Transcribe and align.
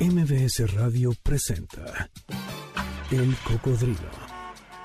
MBS 0.00 0.74
Radio 0.74 1.12
presenta 1.22 2.10
El 3.12 3.36
Cocodrilo. 3.46 4.10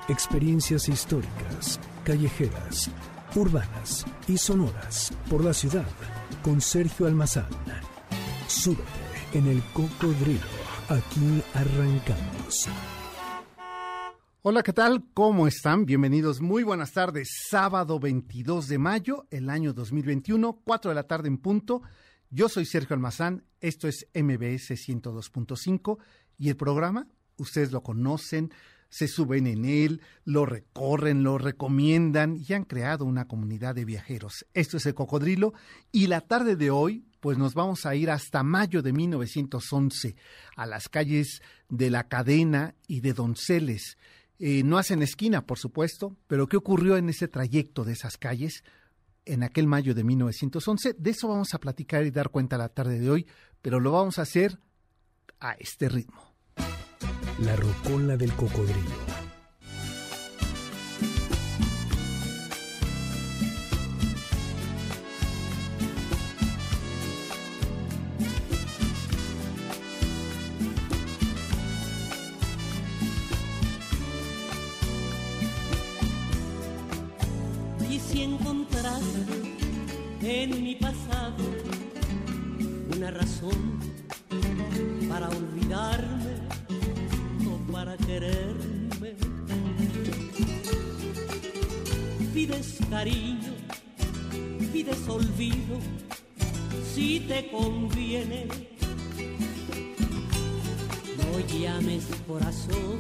Experiencias 0.08 0.88
históricas, 0.88 1.80
callejeras, 2.04 2.92
urbanas 3.36 4.06
y 4.28 4.38
sonoras 4.38 5.12
por 5.28 5.44
la 5.44 5.54
ciudad 5.56 5.88
con 6.44 6.62
Sergio 6.62 7.08
Almazán. 7.08 7.50
Súbete 8.48 8.84
en 9.34 9.48
El 9.48 9.64
Cocodrilo. 9.74 10.46
Aquí 10.90 11.44
arrancamos. 11.56 12.70
Hola, 14.44 14.62
¿qué 14.62 14.74
tal? 14.74 15.04
¿Cómo 15.16 15.48
están? 15.48 15.86
Bienvenidos. 15.86 16.40
Muy 16.40 16.62
buenas 16.62 16.94
tardes. 16.94 17.48
Sábado 17.50 18.00
22 18.00 18.68
de 18.68 18.78
mayo, 18.78 19.26
el 19.32 19.50
año 19.50 19.74
2021, 19.74 20.62
4 20.64 20.92
de 20.92 20.96
la 20.96 21.08
tarde 21.08 21.30
en 21.30 21.40
punto. 21.40 21.82
Yo 22.32 22.48
soy 22.48 22.66
Sergio 22.66 22.94
Almazán, 22.94 23.44
esto 23.60 23.88
es 23.88 24.08
MBS 24.14 24.70
102.5 24.70 25.98
y 26.38 26.50
el 26.50 26.58
programa, 26.58 27.08
ustedes 27.38 27.72
lo 27.72 27.82
conocen, 27.82 28.54
se 28.88 29.08
suben 29.08 29.48
en 29.48 29.66
él, 29.66 30.02
lo 30.26 30.46
recorren, 30.46 31.24
lo 31.24 31.40
recomiendan 31.40 32.38
y 32.38 32.54
han 32.54 32.66
creado 32.66 33.06
una 33.06 33.28
comunidad 33.28 33.74
de 33.74 33.84
viajeros. 33.84 34.46
Esto 34.54 34.78
es 34.78 34.86
el 34.86 34.94
Cocodrilo 34.94 35.56
y 35.92 36.06
la 36.06 36.22
tarde 36.22 36.56
de 36.56 36.70
hoy, 36.70 37.04
pues 37.20 37.40
nos 37.40 37.56
vamos 37.56 37.88
a 37.88 37.96
ir 37.96 38.12
hasta 38.12 38.44
mayo 38.44 38.84
de 38.84 38.94
1911 38.94 40.16
a 40.56 40.68
las 40.68 40.88
calles 40.88 41.42
de 41.68 41.90
La 41.90 42.08
Cadena 42.10 42.76
y 42.88 43.00
de 43.00 43.14
Donceles. 43.14 43.98
Eh, 44.38 44.62
no 44.64 44.78
hacen 44.78 45.02
esquina, 45.02 45.48
por 45.48 45.58
supuesto, 45.58 46.16
pero 46.28 46.48
¿qué 46.48 46.58
ocurrió 46.58 46.96
en 46.96 47.10
ese 47.10 47.28
trayecto 47.28 47.84
de 47.84 47.94
esas 47.94 48.18
calles? 48.18 48.64
En 49.30 49.44
aquel 49.44 49.68
mayo 49.68 49.94
de 49.94 50.04
1911. 50.04 50.96
De 50.98 51.10
eso 51.12 51.28
vamos 51.28 51.54
a 51.54 51.60
platicar 51.60 52.06
y 52.06 52.12
dar 52.12 52.30
cuenta 52.30 52.58
la 52.58 52.70
tarde 52.70 53.00
de 53.00 53.10
hoy, 53.10 53.28
pero 53.62 53.80
lo 53.80 53.92
vamos 53.92 54.20
a 54.20 54.24
hacer 54.24 54.60
a 55.40 55.54
este 55.54 55.90
ritmo. 55.90 56.34
La 57.40 57.56
rocola 57.56 58.18
del 58.18 58.34
cocodrilo. 58.34 59.09
Razón 83.12 83.80
para 85.10 85.30
olvidarme 85.30 86.36
o 87.48 87.72
para 87.72 87.98
quererme. 87.98 89.16
Pides 92.34 92.78
cariño, 92.90 93.54
pides 94.72 95.08
olvido, 95.08 95.80
si 96.94 97.22
te 97.22 97.50
conviene. 97.52 98.48
No 101.18 101.40
llames 101.60 102.06
corazón 102.28 103.00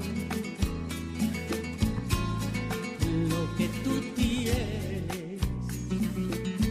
lo 3.30 3.58
que 3.58 3.68
tú 3.84 4.02
tienes. 4.16 4.89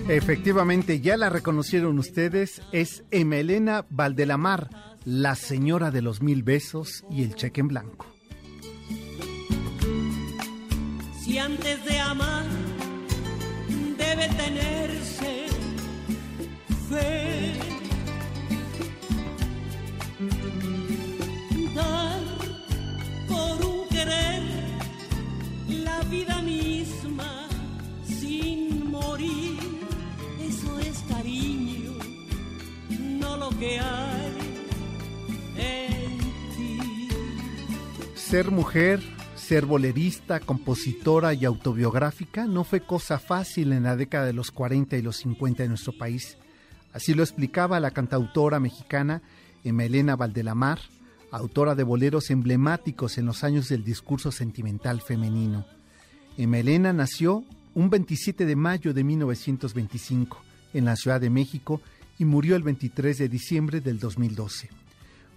Efectivamente, 0.09 1.01
ya 1.01 1.19
la 1.19 1.29
reconocieron 1.29 1.99
ustedes, 1.99 2.63
es 2.73 3.05
Emelena 3.11 3.85
Valdelamar, 3.91 4.71
la 5.05 5.35
señora 5.35 5.91
de 5.91 6.01
los 6.01 6.23
mil 6.23 6.43
besos 6.43 7.05
y 7.11 7.23
el 7.23 7.35
cheque 7.35 7.61
en 7.61 7.69
blanco. 7.69 8.07
Si 11.23 11.37
antes 11.37 11.85
de 11.85 11.99
amar 11.99 12.47
debe 13.99 14.29
tenerse 14.29 15.47
fe. 16.89 17.68
Ser 38.15 38.51
mujer, 38.51 39.01
ser 39.35 39.67
bolerista, 39.67 40.39
compositora 40.39 41.33
y 41.35 41.45
autobiográfica 41.45 42.47
no 42.47 42.63
fue 42.63 42.81
cosa 42.81 43.19
fácil 43.19 43.73
en 43.73 43.85
la 43.85 43.97
década 43.97 44.27
de 44.27 44.33
los 44.33 44.51
40 44.51 44.97
y 44.97 45.03
los 45.03 45.17
50 45.17 45.65
en 45.65 45.71
nuestro 45.71 45.93
país. 45.93 46.37
Así 46.93 47.15
lo 47.15 47.23
explicaba 47.23 47.81
la 47.81 47.91
cantautora 47.91 48.61
mexicana 48.61 49.23
Emelena 49.65 50.15
Valdelamar, 50.15 50.79
autora 51.31 51.75
de 51.75 51.83
boleros 51.83 52.31
emblemáticos 52.31 53.19
en 53.19 53.27
los 53.27 53.45
años 53.45 53.69
del 53.69 53.83
discurso 53.83 54.31
sentimental 54.31 55.01
femenino. 55.01 55.67
Emelena 56.37 56.93
nació 56.93 57.45
un 57.75 57.91
27 57.91 58.47
de 58.47 58.57
mayo 58.57 58.95
de 58.95 59.05
1925 59.05 60.39
en 60.75 60.85
la 60.85 60.97
Ciudad 60.97 61.21
de 61.21 61.31
México 61.31 61.81
y 62.19 62.25
murió 62.25 62.57
el 62.57 62.63
23 62.63 63.19
de 63.19 63.29
diciembre 63.29 63.81
del 63.81 63.99
2012. 63.99 64.69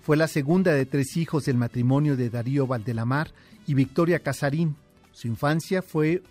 Fue 0.02 0.18
la 0.18 0.28
segunda 0.28 0.74
de 0.74 0.86
tres 0.86 1.16
hijos 1.16 1.46
del 1.46 1.58
matrimonio 1.58 2.18
de 2.18 2.30
Darío 2.30 2.66
Valdelamar 2.66 3.32
y 3.68 3.76
Victoria 3.76 4.20
Casarín. 4.20 4.76
Su 5.12 5.28
infancia 5.28 5.82
fue 5.82 6.24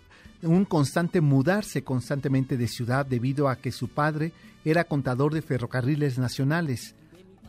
un 0.43 0.65
constante 0.65 1.21
mudarse 1.21 1.83
constantemente 1.83 2.57
de 2.57 2.67
ciudad 2.67 3.05
debido 3.05 3.47
a 3.47 3.55
que 3.55 3.71
su 3.71 3.87
padre 3.87 4.33
era 4.65 4.83
contador 4.83 5.33
de 5.33 5.41
ferrocarriles 5.41 6.17
nacionales. 6.17 6.95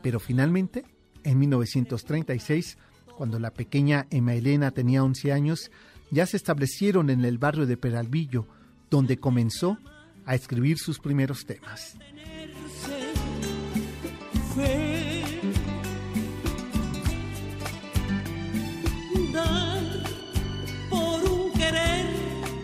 Pero 0.02 0.20
finalmente, 0.20 0.84
en 1.24 1.38
1936, 1.38 2.78
cuando 3.16 3.38
la 3.38 3.50
pequeña 3.50 4.06
Emma 4.10 4.34
Elena 4.34 4.70
tenía 4.70 5.02
11 5.02 5.32
años, 5.32 5.70
ya 6.10 6.26
se 6.26 6.36
establecieron 6.36 7.10
en 7.10 7.24
el 7.24 7.38
barrio 7.38 7.66
de 7.66 7.76
Peralvillo, 7.76 8.46
donde 8.90 9.16
comenzó 9.16 9.78
a 10.24 10.34
escribir 10.34 10.78
sus 10.78 10.98
primeros 10.98 11.46
temas. 11.46 11.96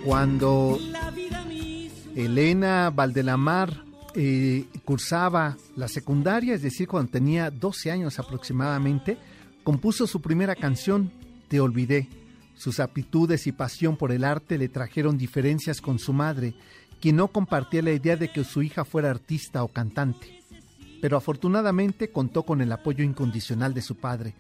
Cuando. 0.05 0.79
Elena 2.15 2.91
Valdelamar 2.91 3.85
eh, 4.15 4.65
cursaba 4.85 5.57
la 5.77 5.87
secundaria, 5.87 6.55
es 6.55 6.63
decir, 6.63 6.89
cuando 6.89 7.13
tenía 7.13 7.51
12 7.51 7.93
años 7.93 8.19
aproximadamente, 8.19 9.17
compuso 9.63 10.07
su 10.07 10.21
primera 10.21 10.57
canción, 10.57 11.13
Te 11.49 11.61
olvidé. 11.61 12.09
Sus 12.57 12.81
aptitudes 12.81 13.47
y 13.47 13.53
pasión 13.53 13.97
por 13.97 14.11
el 14.13 14.25
arte 14.25 14.59
le 14.59 14.69
trajeron 14.69 15.17
diferencias 15.17 15.81
con 15.81 15.99
su 15.99 16.13
madre, 16.13 16.55
quien 17.01 17.17
no 17.17 17.29
compartía 17.29 17.83
la 17.83 17.93
idea 17.93 18.17
de 18.17 18.33
que 18.33 18.45
su 18.45 18.63
hija 18.63 18.85
fuera 18.85 19.11
artista 19.11 19.63
o 19.63 19.69
cantante. 19.69 20.38
Pero 21.01 21.17
afortunadamente 21.17 22.11
contó 22.11 22.43
con 22.43 22.61
el 22.61 22.73
apoyo 22.73 23.05
incondicional 23.05 23.75
de 23.75 23.83
su 23.83 23.97
padre, 23.97 24.35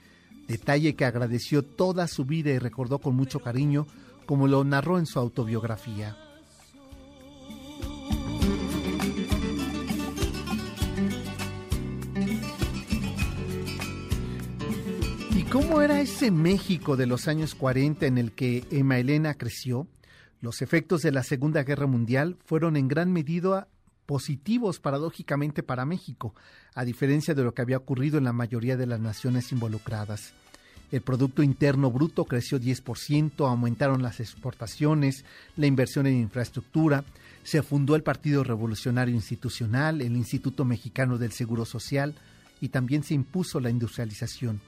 detalle 0.49 0.95
que 0.97 1.05
agradeció 1.05 1.63
toda 1.63 2.09
su 2.09 2.25
vida 2.25 2.51
y 2.51 2.59
recordó 2.59 2.99
con 2.99 3.15
mucho 3.15 3.41
cariño, 3.41 3.87
como 4.27 4.49
lo 4.49 4.65
narró 4.65 4.99
en 4.99 5.07
su 5.07 5.19
autobiografía. 5.19 6.17
¿Y 15.31 15.43
cómo 15.45 15.81
era 15.81 16.01
ese 16.01 16.31
México 16.31 16.97
de 16.97 17.07
los 17.07 17.29
años 17.29 17.55
40 17.55 18.07
en 18.07 18.19
el 18.19 18.33
que 18.33 18.65
Emma 18.71 18.99
Elena 18.99 19.35
creció? 19.35 19.87
Los 20.41 20.63
efectos 20.63 21.03
de 21.03 21.13
la 21.13 21.23
Segunda 21.23 21.63
Guerra 21.63 21.87
Mundial 21.87 22.37
fueron 22.45 22.77
en 22.77 22.89
gran 22.89 23.13
medida 23.13 23.69
positivos 24.09 24.81
paradójicamente 24.81 25.63
para 25.63 25.85
México, 25.85 26.35
a 26.75 26.87
diferencia 26.87 27.35
de 27.35 27.45
lo 27.45 27.53
que 27.53 27.61
había 27.61 27.77
ocurrido 27.77 28.17
en 28.17 28.25
la 28.25 28.33
mayoría 28.33 28.79
de 28.79 28.87
las 28.87 29.01
naciones 29.01 29.53
involucradas. 29.53 30.33
El 30.91 31.03
Producto 31.03 31.43
Interno 31.43 31.91
Bruto 31.91 32.25
creció 32.25 32.59
10%, 32.59 33.47
aumentaron 33.47 34.03
las 34.03 34.21
exportaciones, 34.21 35.27
la 35.57 35.67
inversión 35.67 36.07
en 36.07 36.17
infraestructura, 36.17 37.05
se 37.43 37.63
fundó 37.63 37.97
el 37.97 38.03
Partido 38.03 38.45
Revolucionario 38.45 39.15
Institucional, 39.15 40.01
el 40.01 40.17
Instituto 40.17 40.65
Mexicano 40.65 41.19
del 41.19 41.33
Seguro 41.33 41.67
Social 41.67 42.15
y 42.63 42.71
también 42.71 43.03
se 43.03 43.13
impuso 43.13 43.61
la 43.61 43.69
industrialización. 43.69 44.63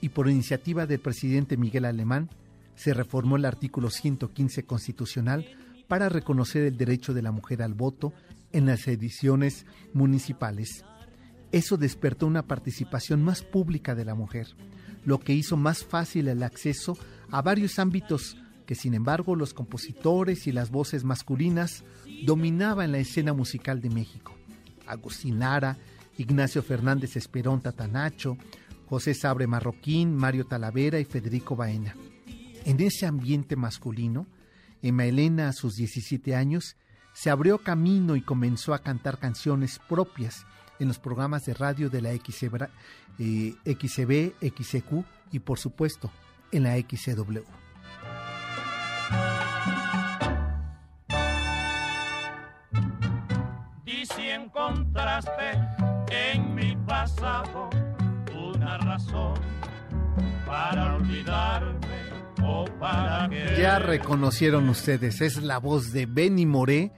Y 0.00 0.08
por 0.08 0.28
iniciativa 0.28 0.86
del 0.86 0.98
presidente 0.98 1.56
Miguel 1.56 1.84
Alemán, 1.84 2.30
se 2.74 2.94
reformó 2.94 3.36
el 3.36 3.44
artículo 3.44 3.90
115 3.90 4.64
constitucional 4.64 5.46
para 5.86 6.08
reconocer 6.08 6.64
el 6.64 6.76
derecho 6.76 7.14
de 7.14 7.22
la 7.22 7.30
mujer 7.30 7.62
al 7.62 7.74
voto 7.74 8.12
en 8.52 8.66
las 8.66 8.86
ediciones 8.88 9.66
municipales. 9.92 10.84
Eso 11.52 11.76
despertó 11.76 12.26
una 12.26 12.46
participación 12.46 13.22
más 13.22 13.42
pública 13.42 13.94
de 13.94 14.04
la 14.04 14.14
mujer, 14.14 14.48
lo 15.04 15.20
que 15.20 15.34
hizo 15.34 15.56
más 15.56 15.84
fácil 15.84 16.28
el 16.28 16.42
acceso 16.42 16.96
a 17.30 17.42
varios 17.42 17.78
ámbitos 17.78 18.36
que 18.66 18.74
sin 18.74 18.94
embargo 18.94 19.36
los 19.36 19.54
compositores 19.54 20.46
y 20.46 20.52
las 20.52 20.70
voces 20.70 21.04
masculinas 21.04 21.84
dominaban 22.24 22.92
la 22.92 22.98
escena 22.98 23.32
musical 23.32 23.80
de 23.80 23.90
México. 23.90 24.34
Agustín 24.86 25.38
Lara, 25.38 25.76
Ignacio 26.16 26.62
Fernández 26.62 27.16
Esperón 27.16 27.60
Tatanacho, 27.60 28.36
José 28.86 29.14
Sabre 29.14 29.46
Marroquín, 29.46 30.14
Mario 30.14 30.46
Talavera 30.46 31.00
y 31.00 31.04
Federico 31.04 31.56
Baena. 31.56 31.96
En 32.64 32.80
ese 32.80 33.06
ambiente 33.06 33.56
masculino, 33.56 34.26
Emma 34.82 35.04
Elena 35.04 35.48
a 35.48 35.52
sus 35.52 35.76
17 35.76 36.34
años 36.34 36.76
se 37.22 37.30
abrió 37.30 37.58
camino 37.58 38.16
y 38.16 38.20
comenzó 38.20 38.74
a 38.74 38.80
cantar 38.80 39.16
canciones 39.16 39.78
propias 39.88 40.44
en 40.80 40.88
los 40.88 40.98
programas 40.98 41.44
de 41.44 41.54
radio 41.54 41.88
de 41.88 42.02
la 42.02 42.10
XCB, 42.10 42.68
eh, 43.20 43.54
XCB, 43.64 44.34
XCQ 44.40 45.04
y 45.30 45.38
por 45.38 45.60
supuesto 45.60 46.10
en 46.50 46.64
la 46.64 46.76
XCW. 46.76 47.42
Y 53.86 54.04
si 54.04 54.28
encontraste 54.28 55.52
en 56.10 56.56
mi 56.56 56.74
pasado 56.88 57.70
una 58.34 58.78
razón 58.78 59.34
para 60.44 60.96
olvidarme 60.96 61.72
o 61.72 61.76
para 61.76 61.76
que... 61.76 61.81
Ya 63.56 63.78
reconocieron 63.78 64.68
ustedes, 64.68 65.20
es 65.20 65.42
la 65.42 65.58
voz 65.58 65.92
de 65.92 66.06
Benny 66.06 66.46
Moré, 66.46 66.90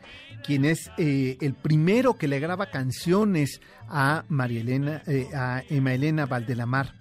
quien 0.44 0.64
es 0.64 0.90
eh, 0.98 1.36
el 1.40 1.54
primero 1.54 2.14
que 2.14 2.28
le 2.28 2.40
graba 2.40 2.70
canciones 2.70 3.60
a 3.88 4.24
María 4.28 4.60
Elena, 4.60 5.02
eh, 5.06 5.28
a 5.34 5.62
Emma 5.68 5.94
Elena 5.94 6.26
Valdelamar. 6.26 6.94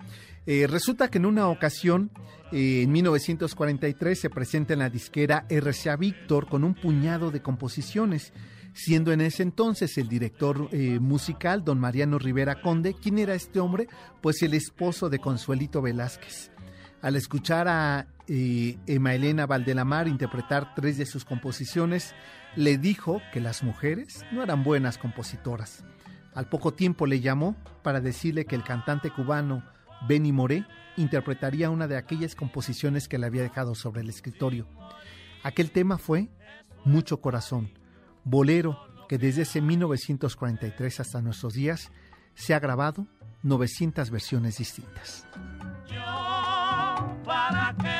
Eh, 0.45 0.67
resulta 0.67 1.09
que 1.09 1.17
en 1.17 1.25
una 1.25 1.47
ocasión, 1.47 2.11
en 2.51 2.91
1943, 2.91 4.19
se 4.19 4.29
presenta 4.29 4.73
en 4.73 4.79
la 4.79 4.89
disquera 4.89 5.45
RCA 5.49 5.95
Víctor 5.95 6.47
con 6.47 6.63
un 6.63 6.73
puñado 6.73 7.31
de 7.31 7.41
composiciones, 7.41 8.33
siendo 8.73 9.11
en 9.11 9.21
ese 9.21 9.43
entonces 9.43 9.97
el 9.97 10.07
director 10.07 10.69
musical, 10.99 11.63
don 11.63 11.79
Mariano 11.79 12.19
Rivera 12.19 12.61
Conde. 12.61 12.95
¿Quién 13.01 13.19
era 13.19 13.33
este 13.33 13.59
hombre? 13.59 13.87
Pues 14.21 14.41
el 14.41 14.53
esposo 14.53 15.09
de 15.09 15.19
Consuelito 15.19 15.81
Velázquez. 15.81 16.51
Al 17.01 17.15
escuchar 17.15 17.67
a 17.67 18.07
Emma 18.27 19.13
Elena 19.13 19.45
Valdelamar 19.45 20.07
interpretar 20.07 20.73
tres 20.75 20.97
de 20.97 21.05
sus 21.05 21.25
composiciones, 21.25 22.15
le 22.55 22.77
dijo 22.77 23.21
que 23.31 23.41
las 23.41 23.63
mujeres 23.63 24.25
no 24.31 24.43
eran 24.43 24.63
buenas 24.63 24.97
compositoras. 24.97 25.83
Al 26.33 26.47
poco 26.47 26.73
tiempo 26.73 27.05
le 27.05 27.19
llamó 27.19 27.55
para 27.83 28.01
decirle 28.01 28.45
que 28.45 28.55
el 28.55 28.63
cantante 28.63 29.11
cubano 29.11 29.63
Benny 30.07 30.31
Moré 30.31 30.65
interpretaría 30.97 31.69
una 31.69 31.87
de 31.87 31.97
aquellas 31.97 32.35
composiciones 32.35 33.07
que 33.07 33.17
le 33.17 33.25
había 33.25 33.41
dejado 33.41 33.75
sobre 33.75 34.01
el 34.01 34.09
escritorio. 34.09 34.67
Aquel 35.43 35.71
tema 35.71 35.97
fue 35.97 36.29
Mucho 36.85 37.21
Corazón, 37.21 37.71
bolero 38.23 38.79
que 39.07 39.17
desde 39.17 39.43
ese 39.43 39.61
1943 39.61 40.99
hasta 40.99 41.21
nuestros 41.21 41.53
días 41.53 41.91
se 42.35 42.53
ha 42.53 42.59
grabado 42.59 43.07
900 43.43 44.09
versiones 44.09 44.57
distintas. 44.57 45.27
Yo 45.87 47.23
para 47.25 47.75
querer 47.77 47.92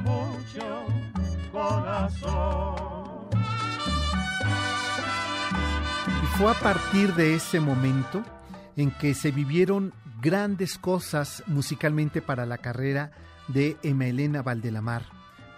mucho 0.00 0.86
corazón. 1.52 2.74
Y 6.22 6.26
fue 6.36 6.50
a 6.50 6.54
partir 6.54 7.14
de 7.14 7.34
ese 7.34 7.60
momento 7.60 8.22
en 8.76 8.90
que 8.90 9.14
se 9.14 9.30
vivieron 9.30 9.92
grandes 10.20 10.78
cosas 10.78 11.42
musicalmente 11.46 12.22
para 12.22 12.46
la 12.46 12.58
carrera 12.58 13.10
de 13.48 13.76
Emma 13.82 14.06
Elena 14.06 14.42
Valdelamar. 14.42 15.04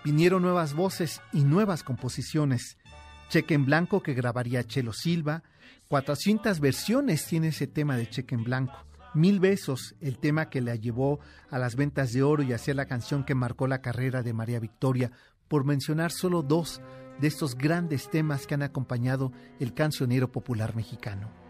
Vinieron 0.05 0.43
nuevas 0.43 0.75
voces 0.75 1.21
y 1.33 1.45
nuevas 1.45 1.83
composiciones. 1.83 2.77
Cheque 3.29 3.55
en 3.55 3.65
Blanco 3.65 4.03
que 4.03 4.15
grabaría 4.15 4.65
Chelo 4.65 4.93
Silva. 4.93 5.43
400 5.89 6.61
versiones 6.61 7.27
tiene 7.27 7.49
ese 7.49 7.67
tema 7.67 7.97
de 7.97 8.09
Cheque 8.09 8.35
en 8.35 8.45
Blanco. 8.45 8.79
Mil 9.15 9.39
besos, 9.39 9.95
el 10.01 10.19
tema 10.19 10.51
que 10.51 10.61
la 10.61 10.75
llevó 10.75 11.21
a 11.49 11.59
las 11.59 11.77
ventas 11.77 12.13
de 12.13 12.25
oro 12.25 12.43
y 12.43 12.53
hacia 12.53 12.75
la 12.75 12.87
canción 12.87 13.25
que 13.25 13.37
marcó 13.37 13.69
la 13.69 13.81
carrera 13.81 14.23
de 14.23 14.33
María 14.33 14.59
Victoria, 14.59 15.13
por 15.47 15.65
mencionar 15.65 16.11
solo 16.11 16.43
dos 16.43 16.81
de 17.21 17.29
estos 17.29 17.55
grandes 17.55 18.11
temas 18.11 18.47
que 18.47 18.55
han 18.55 18.63
acompañado 18.63 19.33
el 19.61 19.73
cancionero 19.73 20.33
popular 20.33 20.75
mexicano. 20.75 21.44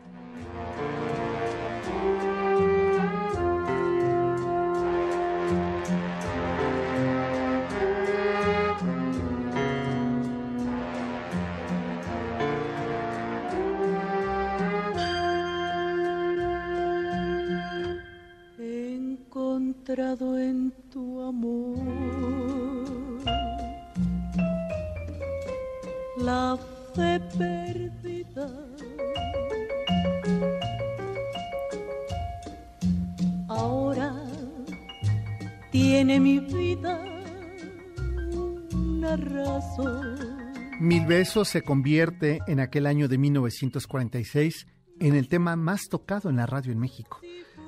Besos 41.35 41.49
se 41.49 41.63
convierte 41.63 42.39
en 42.47 42.61
aquel 42.61 42.87
año 42.87 43.09
de 43.09 43.19
1946 43.19 44.69
en 45.01 45.17
el 45.17 45.27
tema 45.27 45.57
más 45.57 45.89
tocado 45.91 46.31
en 46.31 46.37
la 46.37 46.47
radio 46.47 46.71
en 46.71 46.79
México. 46.79 47.19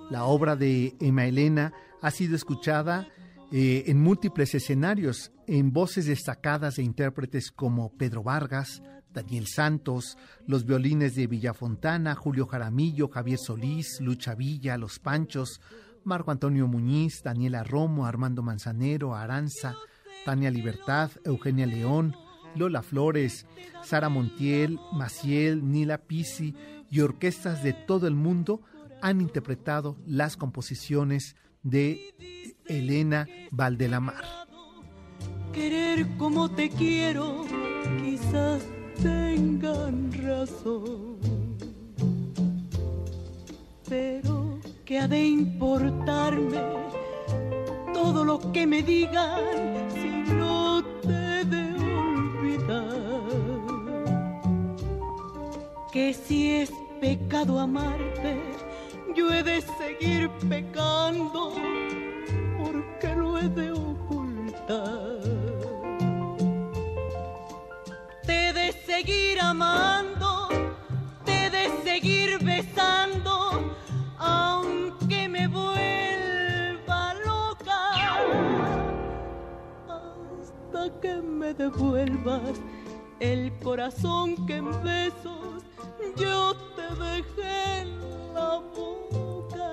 La 0.09 0.23
obra 0.23 0.55
de 0.55 0.95
Emma 1.01 1.27
Elena 1.27 1.73
ha 2.01 2.13
sido 2.13 2.37
escuchada 2.37 3.09
eh, 3.51 3.83
en 3.89 4.01
múltiples 4.01 4.55
escenarios, 4.55 5.33
en 5.49 5.73
voces 5.73 6.07
destacadas 6.07 6.77
de 6.77 6.85
intérpretes 6.85 7.51
como 7.51 7.90
Pedro 7.97 8.23
Vargas, 8.23 8.85
Daniel 9.12 9.49
Santos, 9.49 10.17
los 10.47 10.64
violines 10.64 11.17
de 11.17 11.26
Villafontana, 11.26 12.14
Julio 12.14 12.47
Jaramillo, 12.47 13.09
Javier 13.09 13.40
Solís, 13.40 14.00
Lucha 14.00 14.37
Villa, 14.37 14.79
Los 14.79 15.00
Panchos, 15.00 15.61
Marco 16.05 16.31
Antonio 16.31 16.69
Muñiz, 16.69 17.21
Daniela 17.25 17.64
Romo, 17.64 18.07
Armando 18.07 18.45
Manzanero, 18.45 19.17
Aranza, 19.17 19.75
Tania 20.25 20.52
Libertad, 20.52 21.11
Eugenia 21.25 21.67
León, 21.67 22.14
Lola 22.57 22.83
Flores, 22.83 23.47
Sara 23.83 24.09
Montiel, 24.09 24.79
Maciel, 24.93 25.71
Nila 25.71 25.99
Pisi 25.99 26.55
y 26.91 27.01
orquestas 27.01 27.63
de 27.63 27.73
todo 27.73 28.07
el 28.07 28.15
mundo 28.15 28.63
han 29.03 29.21
interpretado 29.21 29.97
las 30.07 30.37
composiciones 30.37 31.37
de 31.63 32.15
Elena 32.67 33.29
Valdelamar. 33.51 34.25
Querer 35.53 36.07
como 36.19 36.51
te 36.51 36.69
quiero, 36.71 37.45
quizás 38.03 38.63
tengan 39.03 40.13
razón. 40.13 41.17
Pero 43.89 44.59
que 44.85 44.99
ha 44.99 45.09
de 45.09 45.25
importarme 45.25 46.61
todo 47.93 48.25
lo 48.25 48.53
que 48.53 48.67
me 48.67 48.83
digan 48.83 50.15
Que 55.97 56.12
si 56.12 56.50
es 56.50 56.71
pecado 57.00 57.59
amarte, 57.59 58.37
yo 59.17 59.33
he 59.33 59.43
de 59.43 59.62
seguir 59.62 60.29
pecando 60.47 61.55
porque 62.59 63.15
lo 63.17 63.38
he 63.38 63.49
de 63.49 63.73
ocultar. 63.73 65.23
Te 68.26 68.50
he 68.50 68.53
de 68.53 68.73
seguir 68.73 69.41
amando, 69.41 70.49
te 71.25 71.47
he 71.47 71.50
de 71.50 71.67
seguir 71.83 72.45
besando, 72.45 73.75
aunque 74.19 75.31
me 75.31 75.49
vuelva 75.49 77.15
loca, 77.25 77.81
hasta 79.88 81.00
que 81.00 81.15
me 81.23 81.55
devuelvas 81.55 82.61
el 83.19 83.50
corazón 83.61 84.47
que 84.47 84.57
en 84.57 84.71
besos 84.83 85.56
yo 86.18 86.54
te 86.76 86.94
dejé 87.02 87.80
en 87.80 88.35
la 88.35 88.58
boca. 88.75 89.68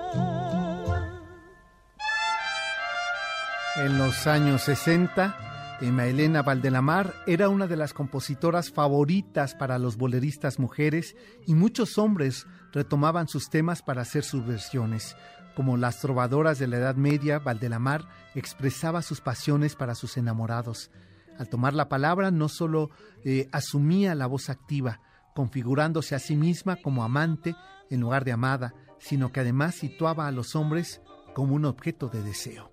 En 3.78 3.98
los 3.98 4.28
años 4.28 4.62
60 4.64 5.44
Emma 5.84 6.06
Elena 6.06 6.44
Valdelamar 6.44 7.14
era 7.28 7.50
una 7.50 7.68
de 7.68 7.76
las 7.76 7.94
compositoras 7.94 8.72
favoritas 8.72 9.54
para 9.54 9.78
los 9.80 9.98
boleristas 9.98 10.58
mujeres 10.58 11.18
y 11.46 11.56
muchos 11.56 11.98
hombres 11.98 12.48
retomaban 12.72 13.28
sus 13.28 13.50
temas 13.50 13.82
para 13.82 14.04
hacer 14.04 14.24
sus 14.24 14.46
versiones. 14.46 15.18
Como 15.56 15.76
las 15.76 16.00
trovadoras 16.00 16.58
de 16.58 16.68
la 16.68 16.78
Edad 16.78 16.96
Media, 16.96 17.40
Valdelamar 17.40 18.08
expresaba 18.34 19.02
sus 19.02 19.20
pasiones 19.20 19.76
para 19.76 19.94
sus 19.94 20.16
enamorados. 20.16 20.90
Al 21.38 21.50
tomar 21.50 21.74
la 21.74 21.90
palabra 21.90 22.32
no 22.32 22.48
solo 22.48 22.90
eh, 23.26 23.50
asumía 23.52 24.16
la 24.16 24.28
voz 24.28 24.50
activa, 24.50 25.02
configurándose 25.34 26.16
a 26.16 26.20
sí 26.20 26.36
misma 26.36 26.76
como 26.78 27.04
amante 27.04 27.56
en 27.90 28.02
lugar 28.02 28.26
de 28.26 28.32
amada, 28.32 28.74
sino 29.00 29.32
que 29.32 29.42
además 29.42 29.76
situaba 29.76 30.28
a 30.28 30.32
los 30.32 30.56
hombres 30.56 31.02
como 31.34 31.56
un 31.56 31.66
objeto 31.66 32.10
de 32.10 32.22
deseo. 32.22 32.72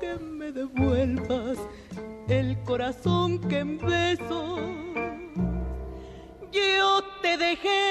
Que 0.00 0.16
me 0.16 0.50
devuelvas 0.50 1.58
el 2.28 2.58
corazón 2.62 3.38
que 3.38 3.58
en 3.58 3.76
besos 3.76 4.60
yo 6.52 7.02
te 7.20 7.36
dejé 7.36 7.90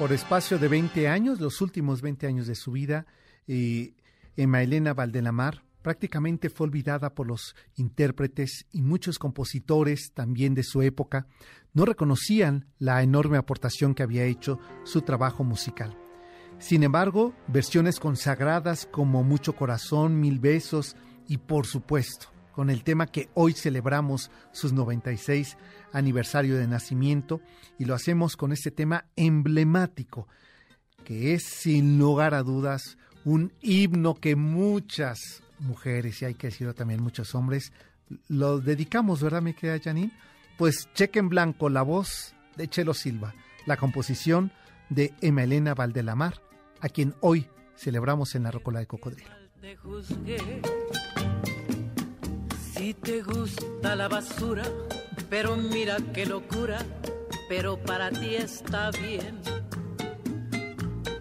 Por 0.00 0.14
espacio 0.14 0.58
de 0.58 0.68
20 0.68 1.08
años, 1.08 1.40
los 1.40 1.60
últimos 1.60 2.00
20 2.00 2.26
años 2.26 2.46
de 2.46 2.54
su 2.54 2.72
vida, 2.72 3.04
Emma 3.46 4.62
Elena 4.62 4.94
Valdelamar 4.94 5.62
prácticamente 5.82 6.48
fue 6.48 6.68
olvidada 6.68 7.14
por 7.14 7.26
los 7.26 7.54
intérpretes 7.76 8.64
y 8.72 8.80
muchos 8.80 9.18
compositores 9.18 10.12
también 10.14 10.54
de 10.54 10.62
su 10.62 10.80
época 10.80 11.26
no 11.74 11.84
reconocían 11.84 12.64
la 12.78 13.02
enorme 13.02 13.36
aportación 13.36 13.94
que 13.94 14.02
había 14.02 14.24
hecho 14.24 14.58
su 14.84 15.02
trabajo 15.02 15.44
musical. 15.44 15.94
Sin 16.58 16.82
embargo, 16.82 17.34
versiones 17.48 18.00
consagradas 18.00 18.86
como 18.86 19.22
Mucho 19.22 19.54
Corazón, 19.54 20.18
Mil 20.18 20.38
Besos 20.38 20.96
y 21.28 21.36
por 21.36 21.66
supuesto, 21.66 22.28
con 22.60 22.68
el 22.68 22.84
tema 22.84 23.06
que 23.06 23.30
hoy 23.32 23.54
celebramos 23.54 24.30
sus 24.52 24.74
96 24.74 25.56
aniversario 25.94 26.58
de 26.58 26.66
nacimiento 26.66 27.40
y 27.78 27.86
lo 27.86 27.94
hacemos 27.94 28.36
con 28.36 28.52
este 28.52 28.70
tema 28.70 29.06
emblemático 29.16 30.28
que 31.02 31.32
es 31.32 31.42
sin 31.42 31.98
lugar 31.98 32.34
a 32.34 32.42
dudas 32.42 32.98
un 33.24 33.50
himno 33.62 34.14
que 34.14 34.36
muchas 34.36 35.42
mujeres 35.58 36.20
y 36.20 36.26
hay 36.26 36.34
que 36.34 36.48
decirlo 36.48 36.74
también 36.74 37.02
muchos 37.02 37.34
hombres, 37.34 37.72
lo 38.28 38.58
dedicamos, 38.60 39.22
¿verdad, 39.22 39.40
mi 39.40 39.54
querida 39.54 39.80
Janine? 39.82 40.12
Pues 40.58 40.86
cheque 40.92 41.18
en 41.18 41.30
blanco 41.30 41.70
la 41.70 41.80
voz 41.80 42.34
de 42.58 42.68
Chelo 42.68 42.92
Silva, 42.92 43.34
la 43.64 43.78
composición 43.78 44.52
de 44.90 45.14
Emma 45.22 45.44
Elena 45.44 45.72
Valdelamar, 45.72 46.42
a 46.82 46.90
quien 46.90 47.14
hoy 47.20 47.46
celebramos 47.74 48.34
en 48.34 48.42
la 48.42 48.50
Rocola 48.50 48.80
de 48.80 48.86
Cocodrilo. 48.86 49.30
Si 52.80 52.94
te 52.94 53.20
gusta 53.20 53.94
la 53.94 54.08
basura, 54.08 54.62
pero 55.28 55.54
mira 55.54 55.98
qué 56.14 56.24
locura, 56.24 56.78
pero 57.46 57.76
para 57.76 58.10
ti 58.10 58.36
está 58.36 58.90
bien. 58.90 59.38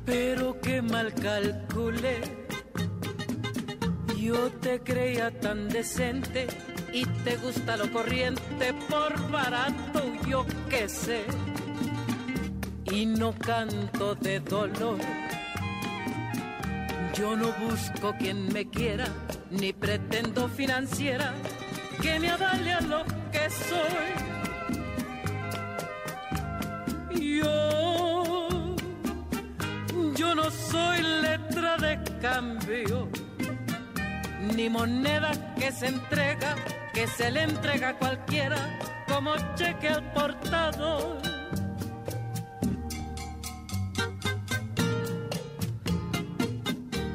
Pero 0.06 0.58
qué 0.62 0.82
mal 0.82 1.13
calculé 1.13 2.22
yo 4.18 4.51
te 4.62 4.80
creía 4.80 5.32
tan 5.32 5.68
decente 5.68 6.48
y 6.94 7.06
te 7.25 7.36
gusta 7.38 7.75
lo 7.75 7.92
corriente 7.92 8.74
por 8.89 9.30
barato, 9.30 10.01
yo 10.28 10.46
qué 10.70 10.88
sé. 10.88 11.24
Y 12.86 13.06
no 13.06 13.34
canto 13.34 14.16
de 14.16 14.39
dolor. 14.39 15.00
Yo 17.16 17.36
no 17.36 17.51
busco 17.54 18.16
quien 18.18 18.48
me 18.54 18.70
quiera, 18.70 19.08
ni 19.50 19.74
pretendo 19.74 20.48
financiera 20.48 21.34
que 22.01 22.20
me 22.20 22.29
avale 22.29 22.74
a 22.74 22.82
lo 22.82 23.03
que 23.32 23.50
soy. 23.50 24.10
Yo, 27.39 28.48
yo 30.15 30.36
no 30.36 30.50
soy 30.51 31.01
letra 31.22 31.77
de 31.77 32.00
cambio 32.22 33.10
ni 34.56 34.70
moneda 34.70 35.32
que 35.58 35.72
se 35.72 35.88
entrega, 35.88 36.56
que 36.94 37.08
se 37.08 37.32
le 37.32 37.44
entrega 37.44 37.89
a 37.89 37.98
cualquiera 37.98 38.58
como 39.08 39.36
cheque 39.56 39.89
al 39.89 40.03
portador. 40.13 41.38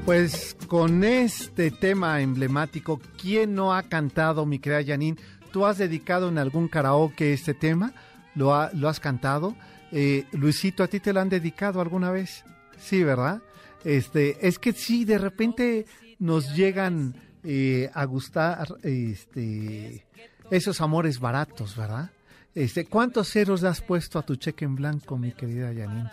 Pues 0.05 0.55
con 0.69 1.03
este 1.03 1.71
tema 1.71 2.21
emblemático, 2.21 3.01
¿quién 3.21 3.55
no 3.55 3.75
ha 3.75 3.85
cantado, 3.85 4.45
mi 4.45 4.59
querida 4.59 4.85
Janine? 4.85 5.17
¿Tú 5.51 5.65
has 5.65 5.79
dedicado 5.79 6.29
en 6.29 6.37
algún 6.37 6.69
karaoke 6.69 7.33
este 7.33 7.55
tema? 7.55 7.95
¿Lo, 8.35 8.71
lo 8.75 8.89
has 8.91 9.01
cantado? 9.01 9.57
Eh, 9.93 10.27
Luisito, 10.33 10.83
¿a 10.83 10.89
ti 10.89 11.01
te 11.01 11.15
lo 11.15 11.21
han 11.21 11.31
dedicado 11.31 11.81
alguna 11.81 12.11
vez? 12.11 12.45
Sí, 12.79 13.03
¿verdad? 13.03 13.41
Este, 13.83 14.47
es 14.47 14.59
que 14.59 14.73
sí, 14.73 15.07
de 15.07 15.17
repente 15.17 15.87
nos 16.19 16.55
llegan 16.55 17.15
eh, 17.43 17.91
a 17.95 18.05
gustar 18.05 18.77
este, 18.83 20.05
esos 20.51 20.83
amores 20.83 21.19
baratos, 21.19 21.77
¿verdad? 21.77 22.11
Este, 22.55 22.85
¿Cuántos 22.85 23.31
ceros 23.31 23.65
has 23.65 23.81
puesto 23.81 24.19
a 24.19 24.23
tu 24.27 24.37
cheque 24.37 24.67
en 24.67 24.75
blanco, 24.75 25.17
mi 25.17 25.33
querida 25.33 25.69
Janine? 25.69 26.11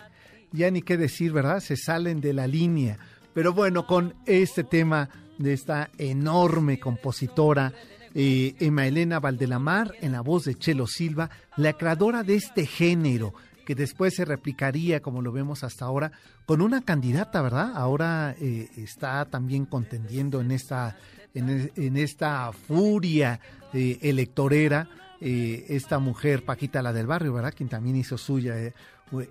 Ya 0.50 0.70
ni 0.70 0.80
qué 0.80 0.96
decir, 0.96 1.32
¿verdad? 1.32 1.60
Se 1.60 1.76
salen 1.76 2.20
de 2.20 2.32
la 2.32 2.46
línea. 2.46 2.98
Pero 3.34 3.52
bueno, 3.52 3.86
con 3.86 4.14
este 4.26 4.64
tema 4.64 5.08
de 5.38 5.52
esta 5.52 5.90
enorme 5.98 6.78
compositora, 6.78 7.72
eh, 8.14 8.54
Emma 8.60 8.86
Elena 8.86 9.20
Valdelamar, 9.20 9.94
en 10.00 10.12
la 10.12 10.20
voz 10.20 10.44
de 10.44 10.54
Chelo 10.54 10.86
Silva, 10.86 11.30
la 11.56 11.72
creadora 11.72 12.22
de 12.22 12.34
este 12.34 12.66
género, 12.66 13.32
que 13.64 13.74
después 13.74 14.14
se 14.14 14.24
replicaría, 14.24 15.00
como 15.00 15.22
lo 15.22 15.32
vemos 15.32 15.64
hasta 15.64 15.84
ahora, 15.84 16.12
con 16.46 16.60
una 16.60 16.82
candidata, 16.82 17.42
¿verdad? 17.42 17.72
Ahora 17.74 18.34
eh, 18.40 18.68
está 18.76 19.24
también 19.26 19.66
contendiendo 19.66 20.40
en 20.40 20.50
esta, 20.50 20.96
en, 21.34 21.96
esta 21.96 22.52
furia 22.52 23.40
eh, 23.72 23.98
electorera, 24.02 24.88
eh, 25.20 25.66
esta 25.68 25.98
mujer, 25.98 26.44
Paquita 26.44 26.82
la 26.82 26.92
del 26.92 27.06
barrio, 27.06 27.32
¿verdad? 27.32 27.54
Quien 27.56 27.68
también 27.68 27.96
hizo 27.96 28.18
suya 28.18 28.56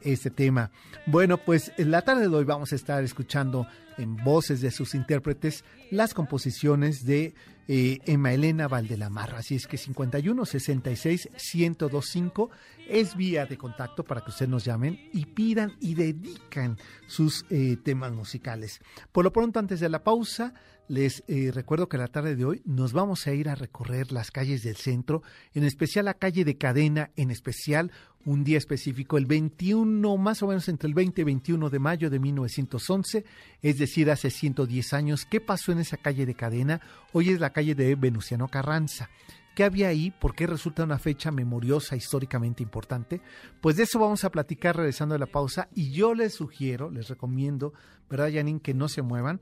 este 0.01 0.29
tema. 0.29 0.71
Bueno, 1.05 1.38
pues 1.38 1.71
en 1.77 1.91
la 1.91 2.01
tarde 2.01 2.27
de 2.29 2.35
hoy 2.35 2.45
vamos 2.45 2.71
a 2.71 2.75
estar 2.75 3.03
escuchando 3.03 3.67
en 3.97 4.17
voces 4.17 4.61
de 4.61 4.71
sus 4.71 4.95
intérpretes 4.95 5.63
las 5.89 6.13
composiciones 6.13 7.05
de 7.05 7.33
eh, 7.67 8.00
Emma 8.05 8.33
Elena 8.33 8.67
Valdelamar. 8.67 9.35
Así 9.35 9.55
es 9.55 9.67
que 9.67 9.77
51 9.77 10.45
66 10.45 11.29
1025 11.55 12.50
es 12.89 13.15
vía 13.15 13.45
de 13.45 13.57
contacto 13.57 14.03
para 14.03 14.21
que 14.21 14.31
ustedes 14.31 14.50
nos 14.50 14.65
llamen 14.65 15.00
y 15.13 15.25
pidan 15.25 15.73
y 15.79 15.95
dedican 15.95 16.77
sus 17.07 17.45
eh, 17.50 17.77
temas 17.83 18.11
musicales. 18.11 18.81
Por 19.11 19.23
lo 19.23 19.31
pronto, 19.31 19.59
antes 19.59 19.79
de 19.79 19.89
la 19.89 20.03
pausa, 20.03 20.53
les 20.88 21.23
eh, 21.27 21.51
recuerdo 21.53 21.88
que 21.88 21.97
la 21.97 22.09
tarde 22.09 22.35
de 22.35 22.43
hoy 22.43 22.61
nos 22.65 22.91
vamos 22.91 23.25
a 23.25 23.33
ir 23.33 23.47
a 23.47 23.55
recorrer 23.55 24.11
las 24.11 24.31
calles 24.31 24.63
del 24.63 24.75
centro, 24.75 25.23
en 25.53 25.63
especial 25.63 26.05
la 26.05 26.15
calle 26.15 26.43
de 26.43 26.57
Cadena, 26.57 27.11
en 27.15 27.31
especial 27.31 27.91
un 28.25 28.43
día 28.43 28.57
específico, 28.57 29.17
el 29.17 29.25
21, 29.25 30.17
más 30.17 30.43
o 30.43 30.47
menos 30.47 30.67
entre 30.69 30.87
el 30.87 30.93
20 30.93 31.21
y 31.21 31.23
21 31.23 31.69
de 31.69 31.79
mayo 31.79 32.09
de 32.09 32.19
1911, 32.19 33.25
es 33.61 33.77
decir, 33.77 34.11
hace 34.11 34.29
110 34.29 34.93
años. 34.93 35.25
¿Qué 35.25 35.41
pasó 35.41 35.71
en 35.71 35.79
esa 35.79 35.97
calle 35.97 36.25
de 36.25 36.35
Cadena? 36.35 36.81
Hoy 37.13 37.29
es 37.29 37.39
la 37.39 37.51
calle 37.51 37.75
de 37.75 37.95
Venustiano 37.95 38.47
Carranza. 38.47 39.09
¿Qué 39.55 39.65
había 39.65 39.89
ahí? 39.89 40.11
¿Por 40.11 40.33
qué 40.33 40.47
resulta 40.47 40.83
una 40.83 40.97
fecha 40.97 41.29
memoriosa, 41.29 41.97
históricamente 41.97 42.63
importante? 42.63 43.21
Pues 43.59 43.75
de 43.75 43.83
eso 43.83 43.99
vamos 43.99 44.23
a 44.23 44.31
platicar 44.31 44.77
regresando 44.77 45.15
a 45.15 45.19
la 45.19 45.25
pausa 45.25 45.67
y 45.75 45.91
yo 45.91 46.13
les 46.13 46.35
sugiero, 46.35 46.89
les 46.89 47.09
recomiendo, 47.09 47.73
¿verdad, 48.09 48.31
Janine? 48.33 48.61
Que 48.61 48.73
no 48.73 48.87
se 48.87 49.01
muevan, 49.01 49.41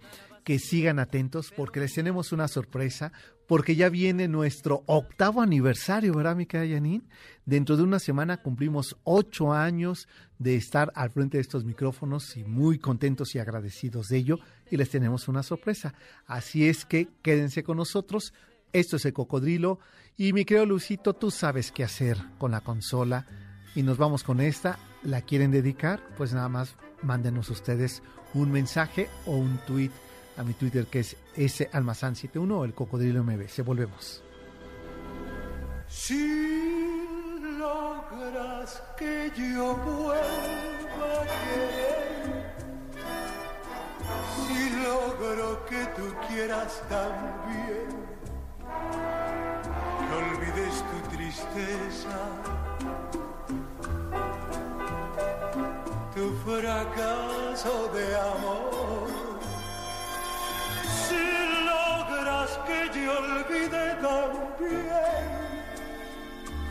que 0.49 0.57
sigan 0.57 0.97
atentos 0.97 1.53
porque 1.55 1.79
les 1.79 1.93
tenemos 1.93 2.31
una 2.31 2.47
sorpresa, 2.47 3.11
porque 3.47 3.75
ya 3.75 3.87
viene 3.87 4.27
nuestro 4.27 4.81
octavo 4.87 5.43
aniversario, 5.43 6.15
¿verdad, 6.15 6.35
mi 6.35 6.47
querida 6.47 6.73
Janine? 6.73 7.03
Dentro 7.45 7.77
de 7.77 7.83
una 7.83 7.99
semana 7.99 8.37
cumplimos 8.37 8.97
ocho 9.03 9.53
años 9.53 10.07
de 10.39 10.55
estar 10.55 10.91
al 10.95 11.11
frente 11.11 11.37
de 11.37 11.41
estos 11.41 11.65
micrófonos 11.65 12.35
y 12.35 12.45
muy 12.45 12.79
contentos 12.79 13.35
y 13.35 13.37
agradecidos 13.37 14.07
de 14.07 14.17
ello 14.17 14.39
y 14.71 14.77
les 14.77 14.89
tenemos 14.89 15.27
una 15.27 15.43
sorpresa. 15.43 15.93
Así 16.25 16.67
es 16.67 16.83
que 16.83 17.09
quédense 17.21 17.61
con 17.61 17.77
nosotros. 17.77 18.33
Esto 18.73 18.95
es 18.95 19.05
el 19.05 19.13
cocodrilo 19.13 19.77
y 20.17 20.33
mi 20.33 20.45
querido 20.45 20.65
Lucito, 20.65 21.13
tú 21.13 21.29
sabes 21.29 21.71
qué 21.71 21.83
hacer 21.83 22.17
con 22.39 22.49
la 22.49 22.61
consola 22.61 23.27
y 23.75 23.83
nos 23.83 23.99
vamos 23.99 24.23
con 24.23 24.41
esta. 24.41 24.79
¿La 25.03 25.21
quieren 25.21 25.51
dedicar? 25.51 26.01
Pues 26.17 26.33
nada 26.33 26.49
más 26.49 26.75
mándenos 27.03 27.51
ustedes 27.51 28.01
un 28.33 28.51
mensaje 28.51 29.09
o 29.27 29.35
un 29.35 29.59
tweet 29.67 29.91
a 30.39 30.43
mi 30.43 30.53
Twitter 30.53 30.85
que 30.85 31.01
es 31.01 31.17
salmazán71 31.35 32.51
o 32.51 32.63
el 32.63 32.73
cocodrilo 32.73 33.23
MB. 33.23 33.49
Se 33.49 33.61
volvemos. 33.61 34.23
Si 35.89 37.05
logras 37.57 38.81
que 38.97 39.31
yo 39.35 39.75
vuelva 39.75 41.21
a 41.21 41.25
querer, 41.43 42.53
si 44.47 44.69
logro 44.81 45.65
que 45.65 45.85
tú 45.97 46.13
quieras 46.29 46.81
también, 46.87 47.89
que 49.99 50.13
olvides 50.15 50.83
tu 50.89 51.17
tristeza, 51.17 52.17
tu 56.15 56.31
fracaso 56.45 57.91
de 57.93 58.15
amor. 58.15 59.18
Si 61.09 61.25
logras 61.65 62.51
que 62.67 62.79
yo 62.93 63.11
olvide 63.17 63.85
también, 63.95 65.29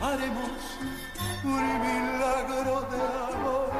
haremos 0.01 0.61
un 1.43 1.65
milagro 1.87 2.75
de 2.91 3.01
amor, 3.33 3.71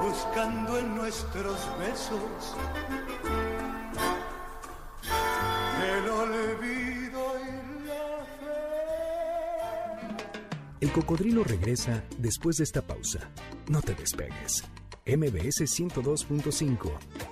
buscando 0.00 0.70
en 0.78 0.86
nuestros 0.96 1.58
besos 1.78 2.56
el 5.82 6.08
olvido 6.08 7.22
y 7.40 7.86
la 7.86 8.06
fe. 8.40 8.62
El 10.80 10.90
cocodrilo 10.92 11.44
regresa 11.44 12.02
después 12.18 12.56
de 12.56 12.64
esta 12.64 12.80
pausa. 12.80 13.20
No 13.68 13.82
te 13.82 13.94
despegues. 13.94 14.64
MBS 15.04 15.60
102.5. 15.62 17.31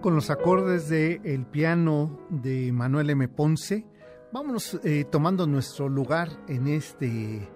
Con 0.00 0.14
los 0.14 0.30
acordes 0.30 0.88
de 0.88 1.20
el 1.24 1.44
piano 1.44 2.26
de 2.30 2.72
Manuel 2.72 3.10
M. 3.10 3.28
Ponce, 3.28 3.84
vámonos 4.32 4.80
eh, 4.82 5.04
tomando 5.04 5.46
nuestro 5.46 5.90
lugar 5.90 6.30
en 6.48 6.68
este, 6.68 7.46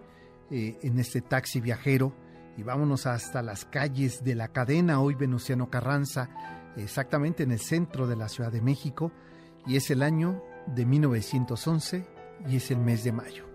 eh, 0.51 0.79
en 0.83 0.99
este 0.99 1.23
taxi 1.23 1.63
viajero 1.63 2.15
y 2.59 2.63
vámonos 2.63 3.07
hasta 3.07 3.41
las 3.41 3.65
calles 3.65 4.23
de 4.23 4.35
la 4.35 4.49
cadena, 4.49 5.01
hoy 5.01 5.15
Venustiano 5.15 5.71
Carranza, 5.71 6.29
exactamente 6.77 7.45
en 7.45 7.53
el 7.53 7.61
centro 7.61 8.07
de 8.07 8.17
la 8.17 8.29
Ciudad 8.29 8.53
de 8.53 8.61
México, 8.61 9.11
y 9.67 9.77
es 9.77 9.91
el 9.91 10.03
año 10.03 10.43
de 10.67 10.85
1911 10.85 12.07
y 12.47 12.57
es 12.57 12.71
el 12.71 12.79
mes 12.79 13.05
de 13.05 13.13
mayo. 13.13 13.54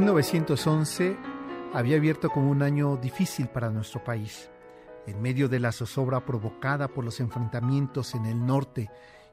...1911 0.00 1.18
había 1.74 1.98
abierto 1.98 2.30
como 2.30 2.50
un 2.50 2.62
año 2.62 2.96
difícil 2.96 3.48
para 3.48 3.68
nuestro 3.68 4.02
país. 4.02 4.50
En 5.06 5.20
medio 5.20 5.46
de 5.46 5.60
la 5.60 5.72
zozobra 5.72 6.24
provocada 6.24 6.88
por 6.88 7.04
los 7.04 7.20
enfrentamientos 7.20 8.14
en 8.14 8.24
el 8.24 8.46
norte 8.46 8.88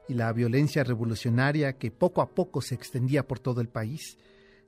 y 0.08 0.14
la 0.14 0.30
violencia 0.34 0.84
revolucionaria 0.84 1.78
que 1.78 1.90
poco 1.90 2.20
a 2.20 2.34
poco 2.34 2.60
se 2.60 2.74
extendía 2.74 3.26
por 3.26 3.38
todo 3.38 3.62
el 3.62 3.70
país, 3.70 4.18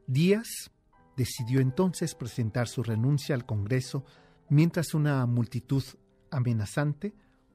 Díaz 0.06 0.70
decidió 1.18 1.60
entonces 1.60 2.14
presentar 2.14 2.66
su 2.66 2.82
renuncia 2.82 3.34
al 3.34 3.44
Congreso 3.44 4.06
mientras 4.48 4.94
una 4.94 5.26
multitud 5.26 5.84
amenazante 6.30 7.12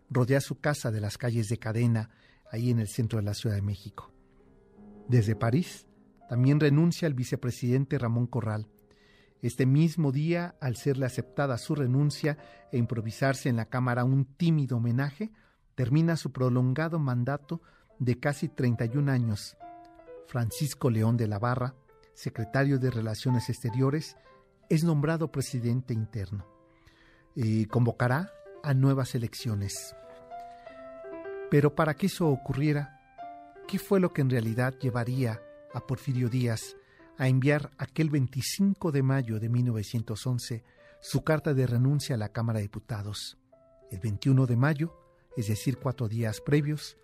rodea 0.08 0.40
su 0.40 0.60
casa 0.60 0.92
de 0.92 1.02
las 1.02 1.18
calles 1.18 1.48
de 1.50 1.58
Cadena, 1.58 2.12
ahí 2.52 2.70
en 2.70 2.78
el 2.78 2.90
centro 2.90 3.18
de 3.18 3.26
la 3.26 3.34
Ciudad 3.34 3.56
de 3.56 3.64
México. 3.64 4.12
Desde 5.08 5.36
París 5.36 5.88
también 6.28 6.60
renuncia 6.60 7.08
el 7.08 7.14
vicepresidente 7.14 7.98
Ramón 7.98 8.28
Corral. 8.28 8.68
Este 9.42 9.66
mismo 9.66 10.12
día, 10.12 10.56
al 10.60 10.76
serle 10.76 11.06
aceptada 11.06 11.58
su 11.58 11.76
renuncia 11.76 12.38
e 12.72 12.78
improvisarse 12.78 13.50
en 13.50 13.58
la 13.58 13.66
Cámara 13.66 14.04
un 14.04 14.26
tímido 14.26 14.78
homenaje, 14.78 15.32
termina 15.76 16.16
su 16.18 16.32
prolongado 16.32 17.00
mandato 17.00 17.62
de 18.00 18.20
casi 18.20 18.50
31 18.50 19.12
años. 19.12 19.58
Francisco 20.28 20.90
León 20.90 21.18
de 21.18 21.28
la 21.28 21.38
Barra, 21.38 21.76
secretario 22.14 22.80
de 22.80 22.90
Relaciones 22.90 23.50
Exteriores, 23.50 24.18
es 24.70 24.84
nombrado 24.84 25.32
presidente 25.32 25.94
interno. 25.94 26.48
y 27.38 27.66
convocará 27.66 28.32
a 28.64 28.74
nuevas 28.74 29.14
elecciones. 29.14 29.94
Pero 31.52 31.76
para 31.76 31.94
que 31.94 32.06
eso 32.06 32.30
ocurriera, 32.30 32.98
¿qué 33.68 33.78
fue 33.78 34.00
lo 34.00 34.14
que 34.14 34.22
en 34.22 34.30
realidad 34.30 34.74
llevaría 34.80 35.42
a 35.76 35.86
Porfirio 35.86 36.30
Díaz 36.30 36.76
a 37.18 37.28
enviar 37.28 37.72
aquel 37.78 38.10
25 38.10 38.92
de 38.92 39.04
mayo 39.04 39.40
de 39.40 39.50
1911 39.50 40.64
su 41.02 41.24
carta 41.24 41.54
de 41.54 41.68
renuncia 41.68 42.16
a 42.16 42.18
la 42.18 42.30
Cámara 42.30 42.58
de 42.58 42.64
Diputados? 42.64 43.38
El 43.92 44.00
21 44.00 44.48
de 44.48 44.56
mayo, 44.56 44.98
es 45.38 45.48
decir, 45.48 45.78
cuatro 45.78 46.08
días 46.08 46.42
previos, 46.42 46.98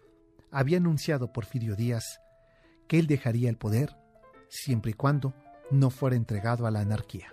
había 0.49 0.77
anunciado 0.77 1.31
Porfirio 1.31 1.75
Díaz 1.75 2.19
que 2.87 2.97
él 2.97 3.07
dejaría 3.07 3.49
el 3.49 3.57
poder 3.57 3.95
siempre 4.49 4.91
y 4.91 4.95
cuando 4.95 5.33
no 5.69 5.89
fuera 5.89 6.15
entregado 6.15 6.65
a 6.65 6.71
la 6.71 6.81
anarquía. 6.81 7.31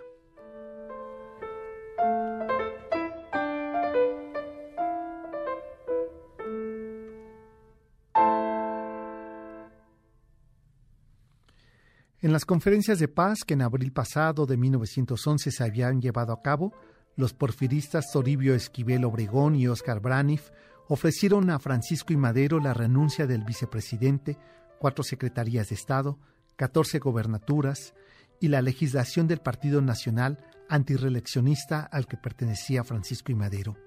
En 12.29 12.35
las 12.35 12.45
conferencias 12.45 12.99
de 12.99 13.09
paz 13.09 13.39
que 13.43 13.55
en 13.55 13.63
abril 13.63 13.91
pasado 13.91 14.45
de 14.45 14.59
1911 14.59 15.51
se 15.51 15.65
habían 15.65 16.03
llevado 16.03 16.35
a 16.35 16.43
cabo, 16.43 16.75
los 17.17 17.33
porfiristas 17.33 18.13
Toribio 18.13 18.55
Esquivel 18.55 19.07
Obregón 19.07 19.57
y 19.57 19.67
Óscar 19.67 20.01
Braniff 20.01 20.51
ofrecieron 20.89 21.49
a 21.49 21.59
Francisco 21.59 22.13
y 22.13 22.19
Madero 22.19 22.61
la 22.61 22.75
renuncia 22.75 23.27
del 23.27 23.45
vicepresidente, 23.45 24.37
cuatro 24.79 25.05
secretarías 25.05 25.71
de 25.71 25.77
Estado, 25.77 26.19
catorce 26.57 26.99
gobernaturas 26.99 27.95
y 28.43 28.49
la 28.49 28.61
legislación 28.61 29.27
del 29.27 29.41
Partido 29.41 29.81
Nacional 29.81 30.37
antireeleccionista 30.69 31.81
al 31.81 32.07
que 32.07 32.19
pertenecía 32.19 32.85
Francisco 32.85 33.33
y 33.33 33.37
Madero. 33.37 33.79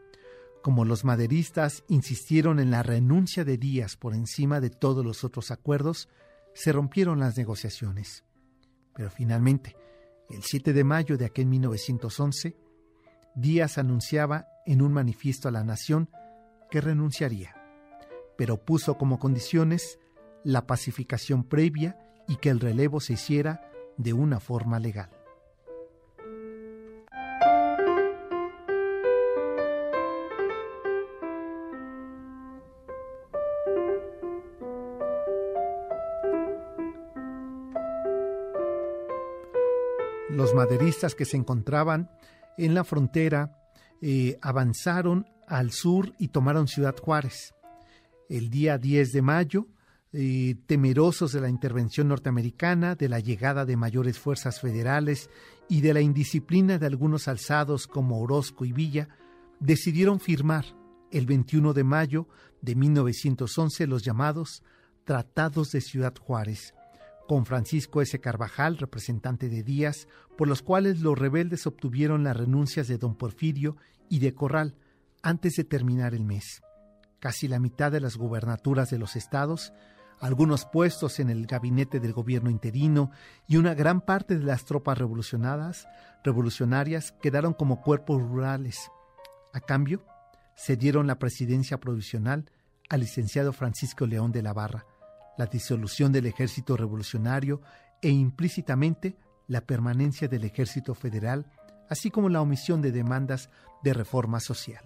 Como 0.63 0.83
los 0.83 1.05
maderistas 1.05 1.83
insistieron 1.89 2.59
en 2.59 2.71
la 2.71 2.81
renuncia 2.81 3.45
de 3.45 3.59
Díaz 3.59 3.97
por 3.97 4.15
encima 4.15 4.59
de 4.59 4.71
todos 4.71 5.05
los 5.05 5.23
otros 5.23 5.51
acuerdos, 5.51 6.09
se 6.55 6.71
rompieron 6.71 7.19
las 7.19 7.37
negociaciones. 7.37 8.23
Pero 8.93 9.09
finalmente, 9.09 9.75
el 10.29 10.43
7 10.43 10.73
de 10.73 10.83
mayo 10.83 11.17
de 11.17 11.25
aquel 11.25 11.47
1911, 11.47 12.55
Díaz 13.35 13.77
anunciaba 13.77 14.47
en 14.65 14.81
un 14.81 14.93
manifiesto 14.93 15.47
a 15.47 15.51
la 15.51 15.63
nación 15.63 16.09
que 16.69 16.81
renunciaría, 16.81 17.55
pero 18.37 18.63
puso 18.63 18.97
como 18.97 19.19
condiciones 19.19 19.99
la 20.43 20.67
pacificación 20.67 21.43
previa 21.43 21.97
y 22.27 22.37
que 22.37 22.49
el 22.49 22.59
relevo 22.59 22.99
se 22.99 23.13
hiciera 23.13 23.69
de 23.97 24.13
una 24.13 24.39
forma 24.39 24.79
legal. 24.79 25.09
Maderistas 40.53 41.15
que 41.15 41.25
se 41.25 41.37
encontraban 41.37 42.09
en 42.57 42.73
la 42.73 42.83
frontera 42.83 43.57
eh, 44.01 44.37
avanzaron 44.41 45.27
al 45.47 45.71
sur 45.71 46.13
y 46.17 46.29
tomaron 46.29 46.67
Ciudad 46.67 46.95
Juárez. 46.97 47.53
El 48.29 48.49
día 48.49 48.77
10 48.77 49.11
de 49.11 49.21
mayo, 49.21 49.67
eh, 50.13 50.55
temerosos 50.65 51.31
de 51.31 51.41
la 51.41 51.49
intervención 51.49 52.07
norteamericana, 52.07 52.95
de 52.95 53.09
la 53.09 53.19
llegada 53.19 53.65
de 53.65 53.77
mayores 53.77 54.19
fuerzas 54.19 54.59
federales 54.59 55.29
y 55.69 55.81
de 55.81 55.93
la 55.93 56.01
indisciplina 56.01 56.77
de 56.77 56.85
algunos 56.85 57.27
alzados 57.27 57.87
como 57.87 58.19
Orozco 58.19 58.65
y 58.65 58.71
Villa, 58.71 59.09
decidieron 59.59 60.19
firmar 60.19 60.65
el 61.11 61.25
21 61.25 61.73
de 61.73 61.83
mayo 61.83 62.27
de 62.61 62.75
1911 62.75 63.87
los 63.87 64.03
llamados 64.03 64.63
Tratados 65.03 65.71
de 65.71 65.81
Ciudad 65.81 66.13
Juárez, 66.15 66.73
con 67.31 67.45
Francisco 67.45 68.01
S. 68.01 68.19
Carvajal, 68.19 68.77
representante 68.77 69.47
de 69.47 69.63
Díaz, 69.63 70.09
por 70.37 70.49
los 70.49 70.61
cuales 70.61 70.99
los 70.99 71.17
rebeldes 71.17 71.65
obtuvieron 71.65 72.25
las 72.25 72.35
renuncias 72.35 72.89
de 72.89 72.97
don 72.97 73.15
Porfirio 73.15 73.77
y 74.09 74.19
de 74.19 74.35
Corral 74.35 74.75
antes 75.23 75.53
de 75.55 75.63
terminar 75.63 76.13
el 76.13 76.25
mes. 76.25 76.61
Casi 77.21 77.47
la 77.47 77.57
mitad 77.57 77.89
de 77.89 78.01
las 78.01 78.17
gubernaturas 78.17 78.89
de 78.89 78.97
los 78.97 79.15
estados, 79.15 79.71
algunos 80.19 80.65
puestos 80.65 81.21
en 81.21 81.29
el 81.29 81.47
gabinete 81.47 82.01
del 82.01 82.11
gobierno 82.11 82.49
interino 82.49 83.11
y 83.47 83.55
una 83.55 83.75
gran 83.75 84.01
parte 84.01 84.37
de 84.37 84.43
las 84.43 84.65
tropas 84.65 84.97
revolucionadas, 84.97 85.87
revolucionarias 86.25 87.13
quedaron 87.21 87.53
como 87.53 87.79
cuerpos 87.79 88.21
rurales. 88.21 88.91
A 89.53 89.61
cambio, 89.61 90.03
se 90.57 90.75
dieron 90.75 91.07
la 91.07 91.17
presidencia 91.17 91.79
provisional 91.79 92.51
al 92.89 92.99
licenciado 92.99 93.53
Francisco 93.53 94.05
León 94.05 94.33
de 94.33 94.41
la 94.41 94.51
Barra, 94.51 94.85
la 95.37 95.45
disolución 95.45 96.11
del 96.11 96.25
ejército 96.25 96.77
revolucionario 96.77 97.61
e 98.01 98.09
implícitamente 98.09 99.17
la 99.47 99.61
permanencia 99.61 100.27
del 100.27 100.43
ejército 100.43 100.95
federal, 100.95 101.45
así 101.89 102.09
como 102.09 102.29
la 102.29 102.41
omisión 102.41 102.81
de 102.81 102.91
demandas 102.91 103.49
de 103.83 103.93
reforma 103.93 104.39
social. 104.39 104.83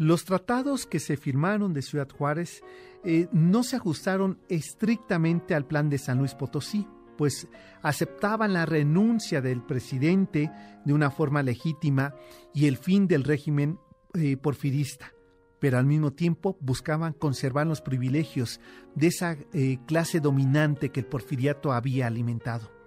Los 0.00 0.24
tratados 0.24 0.86
que 0.86 0.98
se 0.98 1.18
firmaron 1.18 1.74
de 1.74 1.82
Ciudad 1.82 2.08
Juárez 2.08 2.62
eh, 3.04 3.28
no 3.32 3.62
se 3.62 3.76
ajustaron 3.76 4.38
estrictamente 4.48 5.54
al 5.54 5.66
plan 5.66 5.90
de 5.90 5.98
San 5.98 6.16
Luis 6.16 6.34
Potosí, 6.34 6.88
pues 7.18 7.48
aceptaban 7.82 8.54
la 8.54 8.64
renuncia 8.64 9.42
del 9.42 9.60
presidente 9.60 10.50
de 10.86 10.92
una 10.94 11.10
forma 11.10 11.42
legítima 11.42 12.14
y 12.54 12.64
el 12.66 12.78
fin 12.78 13.08
del 13.08 13.24
régimen 13.24 13.78
eh, 14.14 14.38
porfirista, 14.38 15.12
pero 15.58 15.76
al 15.76 15.84
mismo 15.84 16.14
tiempo 16.14 16.56
buscaban 16.60 17.12
conservar 17.12 17.66
los 17.66 17.82
privilegios 17.82 18.58
de 18.94 19.08
esa 19.08 19.36
eh, 19.52 19.80
clase 19.86 20.20
dominante 20.20 20.88
que 20.88 21.00
el 21.00 21.06
porfiriato 21.06 21.74
había 21.74 22.06
alimentado. 22.06 22.79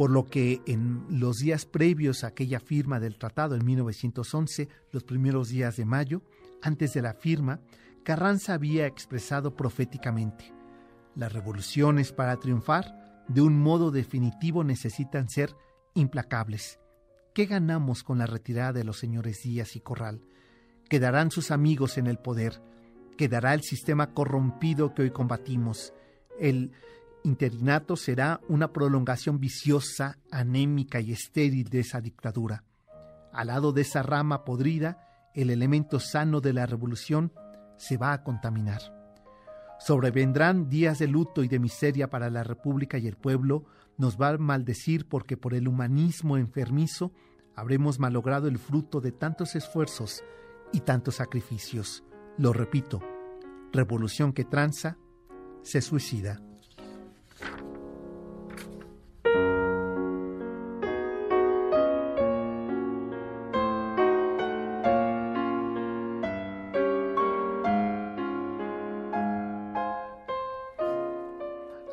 Por 0.00 0.10
lo 0.10 0.24
que 0.24 0.62
en 0.64 1.04
los 1.10 1.40
días 1.40 1.66
previos 1.66 2.24
a 2.24 2.28
aquella 2.28 2.58
firma 2.58 3.00
del 3.00 3.18
tratado 3.18 3.54
en 3.54 3.66
1911, 3.66 4.66
los 4.92 5.04
primeros 5.04 5.50
días 5.50 5.76
de 5.76 5.84
mayo, 5.84 6.22
antes 6.62 6.94
de 6.94 7.02
la 7.02 7.12
firma, 7.12 7.60
Carranza 8.02 8.54
había 8.54 8.86
expresado 8.86 9.54
proféticamente, 9.54 10.54
las 11.14 11.30
revoluciones 11.34 12.12
para 12.12 12.38
triunfar 12.38 13.26
de 13.28 13.42
un 13.42 13.60
modo 13.60 13.90
definitivo 13.90 14.64
necesitan 14.64 15.28
ser 15.28 15.54
implacables. 15.92 16.80
¿Qué 17.34 17.44
ganamos 17.44 18.02
con 18.02 18.16
la 18.16 18.26
retirada 18.26 18.72
de 18.72 18.84
los 18.84 18.98
señores 18.98 19.42
Díaz 19.42 19.76
y 19.76 19.80
Corral? 19.80 20.22
Quedarán 20.88 21.30
sus 21.30 21.50
amigos 21.50 21.98
en 21.98 22.06
el 22.06 22.16
poder, 22.16 22.62
quedará 23.18 23.52
el 23.52 23.60
sistema 23.60 24.14
corrompido 24.14 24.94
que 24.94 25.02
hoy 25.02 25.10
combatimos. 25.10 25.92
El 26.38 26.72
interinato 27.24 27.96
será 27.96 28.40
una 28.48 28.72
prolongación 28.72 29.38
viciosa, 29.40 30.18
anémica 30.30 31.00
y 31.00 31.12
estéril 31.12 31.68
de 31.68 31.80
esa 31.80 32.00
dictadura. 32.00 32.64
Al 33.32 33.48
lado 33.48 33.72
de 33.72 33.82
esa 33.82 34.02
rama 34.02 34.44
podrida, 34.44 35.30
el 35.34 35.50
elemento 35.50 36.00
sano 36.00 36.40
de 36.40 36.52
la 36.52 36.66
revolución 36.66 37.32
se 37.76 37.96
va 37.96 38.12
a 38.12 38.22
contaminar. 38.22 38.80
Sobrevendrán 39.78 40.68
días 40.68 40.98
de 40.98 41.06
luto 41.06 41.42
y 41.42 41.48
de 41.48 41.58
miseria 41.58 42.10
para 42.10 42.28
la 42.28 42.42
República 42.42 42.98
y 42.98 43.06
el 43.06 43.16
pueblo, 43.16 43.64
nos 43.96 44.20
va 44.20 44.30
a 44.30 44.38
maldecir 44.38 45.08
porque 45.08 45.36
por 45.36 45.54
el 45.54 45.68
humanismo 45.68 46.36
enfermizo 46.36 47.12
habremos 47.54 47.98
malogrado 47.98 48.48
el 48.48 48.58
fruto 48.58 49.00
de 49.00 49.12
tantos 49.12 49.56
esfuerzos 49.56 50.22
y 50.72 50.80
tantos 50.80 51.16
sacrificios. 51.16 52.04
Lo 52.36 52.52
repito, 52.52 53.00
revolución 53.72 54.32
que 54.32 54.44
tranza, 54.44 54.98
se 55.62 55.80
suicida. 55.80 56.42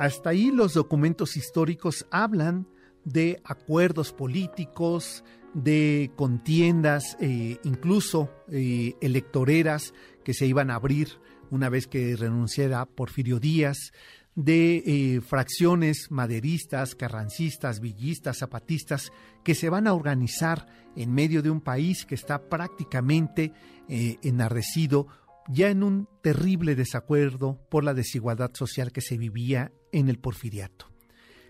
Hasta 0.07 0.29
ahí 0.29 0.51
los 0.51 0.73
documentos 0.73 1.35
históricos 1.35 2.07
hablan 2.11 2.65
de 3.03 3.41
acuerdos 3.43 4.13
políticos, 4.13 5.25
de 5.53 6.11
contiendas, 6.15 7.17
eh, 7.19 7.57
incluso 7.65 8.31
eh, 8.49 8.93
electoreras 9.01 9.93
que 10.23 10.33
se 10.33 10.45
iban 10.45 10.71
a 10.71 10.75
abrir 10.75 11.09
una 11.51 11.67
vez 11.67 11.87
que 11.87 12.15
renunciara 12.15 12.85
Porfirio 12.85 13.41
Díaz, 13.41 13.91
de 14.33 14.77
eh, 14.77 15.19
fracciones 15.19 16.07
maderistas, 16.09 16.95
carrancistas, 16.95 17.81
villistas, 17.81 18.37
zapatistas, 18.37 19.11
que 19.43 19.55
se 19.55 19.69
van 19.69 19.87
a 19.87 19.93
organizar 19.93 20.67
en 20.95 21.13
medio 21.13 21.41
de 21.41 21.49
un 21.49 21.59
país 21.59 22.05
que 22.05 22.15
está 22.15 22.47
prácticamente 22.47 23.51
enardecido 23.89 25.07
ya 25.49 25.69
en 25.69 25.83
un 25.83 26.07
terrible 26.21 26.75
desacuerdo 26.75 27.59
por 27.69 27.83
la 27.83 27.93
desigualdad 27.93 28.51
social 28.53 28.91
que 28.91 29.01
se 29.01 29.17
vivía 29.17 29.71
en 29.99 30.09
el 30.09 30.19
porfiriato. 30.19 30.91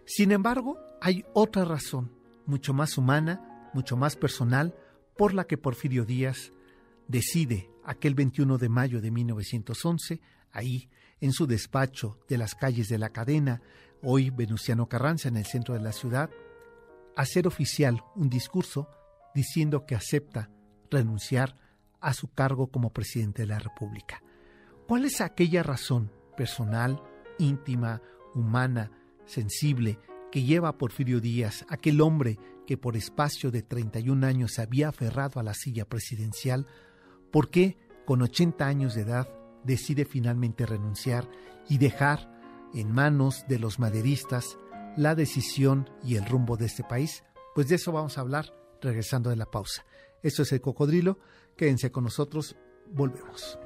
Sin 0.05 0.31
embargo, 0.31 0.77
hay 1.01 1.25
otra 1.33 1.65
razón, 1.65 2.11
mucho 2.45 2.73
más 2.73 2.97
humana, 2.97 3.69
mucho 3.73 3.97
más 3.97 4.15
personal, 4.15 4.73
por 5.17 5.33
la 5.33 5.45
que 5.45 5.57
Porfirio 5.57 6.05
Díaz 6.05 6.51
decide 7.07 7.69
aquel 7.83 8.15
21 8.15 8.57
de 8.57 8.69
mayo 8.69 9.01
de 9.01 9.11
1911, 9.11 10.21
ahí 10.51 10.89
en 11.19 11.33
su 11.33 11.45
despacho 11.45 12.19
de 12.29 12.37
las 12.37 12.55
calles 12.55 12.87
de 12.87 12.97
la 12.97 13.09
cadena, 13.09 13.61
hoy 14.01 14.29
Venustiano 14.29 14.87
Carranza 14.87 15.27
en 15.27 15.35
el 15.35 15.45
centro 15.45 15.73
de 15.73 15.81
la 15.81 15.91
ciudad, 15.91 16.29
hacer 17.17 17.47
oficial 17.47 18.01
un 18.15 18.29
discurso 18.29 18.87
diciendo 19.35 19.85
que 19.85 19.95
acepta 19.95 20.49
renunciar 20.89 21.57
a 21.99 22.13
su 22.13 22.31
cargo 22.31 22.67
como 22.67 22.93
presidente 22.93 23.41
de 23.41 23.47
la 23.47 23.59
República. 23.59 24.21
¿Cuál 24.87 25.03
es 25.03 25.19
aquella 25.19 25.63
razón 25.63 26.11
personal, 26.37 27.01
íntima, 27.39 28.01
humana, 28.37 28.91
sensible, 29.25 29.99
que 30.31 30.43
lleva 30.43 30.69
a 30.69 30.77
Porfirio 30.77 31.19
Díaz, 31.19 31.65
aquel 31.69 32.01
hombre 32.01 32.37
que 32.65 32.77
por 32.77 32.95
espacio 32.95 33.49
de 33.51 33.63
31 33.63 34.25
años 34.25 34.53
se 34.53 34.61
había 34.61 34.89
aferrado 34.89 35.39
a 35.39 35.43
la 35.43 35.53
silla 35.53 35.85
presidencial, 35.85 36.67
por 37.31 37.49
qué, 37.49 37.77
con 38.05 38.21
80 38.21 38.65
años 38.65 38.95
de 38.95 39.01
edad, 39.01 39.27
decide 39.63 40.05
finalmente 40.05 40.65
renunciar 40.65 41.29
y 41.69 41.77
dejar 41.77 42.31
en 42.73 42.91
manos 42.91 43.45
de 43.47 43.59
los 43.59 43.79
maderistas 43.79 44.57
la 44.95 45.15
decisión 45.15 45.89
y 46.03 46.15
el 46.15 46.25
rumbo 46.25 46.57
de 46.57 46.65
este 46.65 46.83
país? 46.83 47.23
Pues 47.55 47.69
de 47.69 47.75
eso 47.75 47.91
vamos 47.91 48.17
a 48.17 48.21
hablar 48.21 48.53
regresando 48.81 49.29
de 49.29 49.35
la 49.35 49.45
pausa. 49.45 49.85
Esto 50.23 50.43
es 50.43 50.51
el 50.51 50.61
cocodrilo. 50.61 51.19
Quédense 51.55 51.91
con 51.91 52.03
nosotros. 52.03 52.55
Volvemos. 52.91 53.59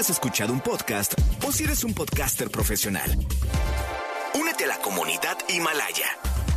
Nunca 0.00 0.08
has 0.08 0.10
escuchado 0.10 0.52
un 0.52 0.60
podcast 0.60 1.12
o 1.46 1.52
si 1.52 1.64
eres 1.64 1.84
un 1.84 1.92
podcaster 1.92 2.50
profesional. 2.50 3.10
Únete 4.34 4.64
a 4.64 4.68
la 4.68 4.78
comunidad 4.78 5.36
Himalaya. 5.48 6.06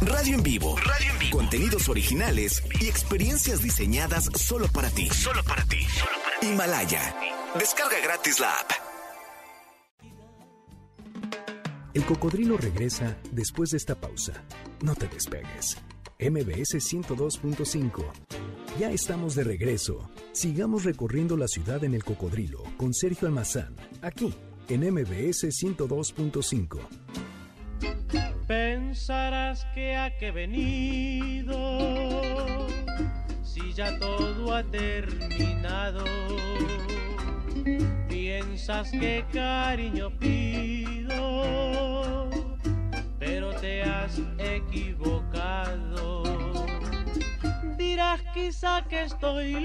Radio 0.01 0.35
en 0.35 0.43
vivo. 0.43 0.77
Radio 0.77 1.11
en 1.11 1.19
vivo. 1.19 1.37
Contenidos 1.37 1.89
originales 1.89 2.63
y 2.79 2.87
experiencias 2.87 3.61
diseñadas 3.61 4.29
solo 4.35 4.67
para 4.67 4.89
ti. 4.89 5.09
Solo 5.09 5.43
para 5.43 5.63
ti. 5.65 5.79
Himalaya. 6.41 7.15
Descarga 7.59 7.99
gratis 8.01 8.39
la 8.39 8.53
app. 8.53 8.71
El 11.93 12.05
cocodrilo 12.05 12.57
regresa 12.57 13.17
después 13.31 13.71
de 13.71 13.77
esta 13.77 13.95
pausa. 13.95 14.41
No 14.81 14.95
te 14.95 15.07
despegues. 15.07 15.77
MBS 16.19 16.75
102.5. 16.75 18.05
Ya 18.79 18.91
estamos 18.91 19.35
de 19.35 19.43
regreso. 19.43 20.09
Sigamos 20.33 20.83
recorriendo 20.83 21.37
la 21.37 21.47
ciudad 21.47 21.83
en 21.83 21.93
el 21.93 22.03
cocodrilo 22.03 22.63
con 22.77 22.91
Sergio 22.91 23.27
Almazán, 23.27 23.75
aquí 24.01 24.33
en 24.67 24.81
MBS 24.81 25.43
102.5. 25.43 26.79
Pensarás 28.47 29.63
que 29.75 29.95
a 29.95 30.17
qué 30.17 30.31
venido, 30.31 31.77
si 33.43 33.73
ya 33.73 33.99
todo 33.99 34.55
ha 34.55 34.63
terminado. 34.63 36.03
Piensas 38.09 38.89
que 38.89 39.23
cariño 39.31 40.17
pido, 40.17 41.11
pero 43.19 43.53
te 43.61 43.83
has 43.83 44.19
equivocado. 44.39 45.22
Dirás 48.13 48.33
quizá 48.33 48.83
que 48.87 49.03
estoy 49.03 49.55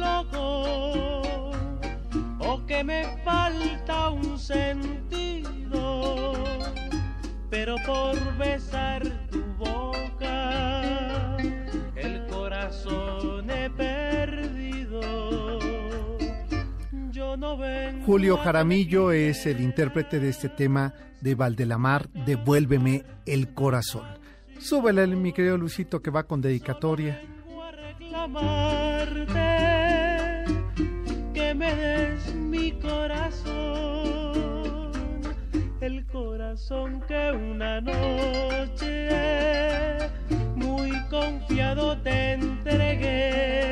loco 0.00 1.22
o 2.40 2.66
que 2.66 2.82
me 2.82 3.04
falta 3.24 4.10
un 4.10 4.38
sentido, 4.38 6.34
pero 7.48 7.76
por 7.86 8.16
besar 8.38 9.02
tu 9.30 9.44
boca 9.56 11.36
el 11.94 12.26
corazón 12.26 13.48
he 13.50 13.70
perdido. 13.70 15.00
Yo 17.12 17.36
no 17.36 17.56
vengo 17.56 18.04
Julio 18.04 18.36
Jaramillo 18.38 19.12
es 19.12 19.46
el 19.46 19.60
intérprete 19.60 20.18
de 20.18 20.30
este 20.30 20.48
tema 20.48 20.92
de 21.20 21.36
Valdelamar, 21.36 22.08
Devuélveme 22.10 23.04
el 23.26 23.54
corazón. 23.54 24.08
Súbele, 24.58 25.06
mi 25.06 25.32
querido 25.32 25.56
Luisito, 25.56 26.02
que 26.02 26.10
va 26.10 26.24
con 26.24 26.40
dedicatoria. 26.40 27.20
A 28.22 29.04
reclamarte 29.04 30.44
que 31.34 31.54
me 31.54 31.74
des 31.74 32.32
mi 32.34 32.70
corazón, 32.72 34.12
el 35.80 36.06
corazón 36.06 37.02
que 37.08 37.32
una 37.32 37.80
noche 37.80 39.08
muy 40.54 40.92
confiado 41.10 41.98
te 41.98 42.34
entregué 42.34 43.66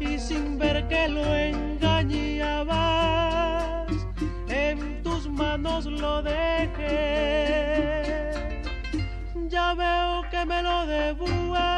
y 0.00 0.18
sin 0.18 0.58
ver 0.58 0.88
que 0.88 1.08
lo 1.08 1.24
engañabas, 1.32 2.66
en 4.48 5.00
tus 5.04 5.28
manos 5.28 5.86
lo 5.86 6.22
dejé. 6.22 6.72
Ya 9.48 9.74
veo 9.74 10.22
que 10.30 10.44
me 10.44 10.60
lo 10.62 10.86
devuelve. 10.86 11.77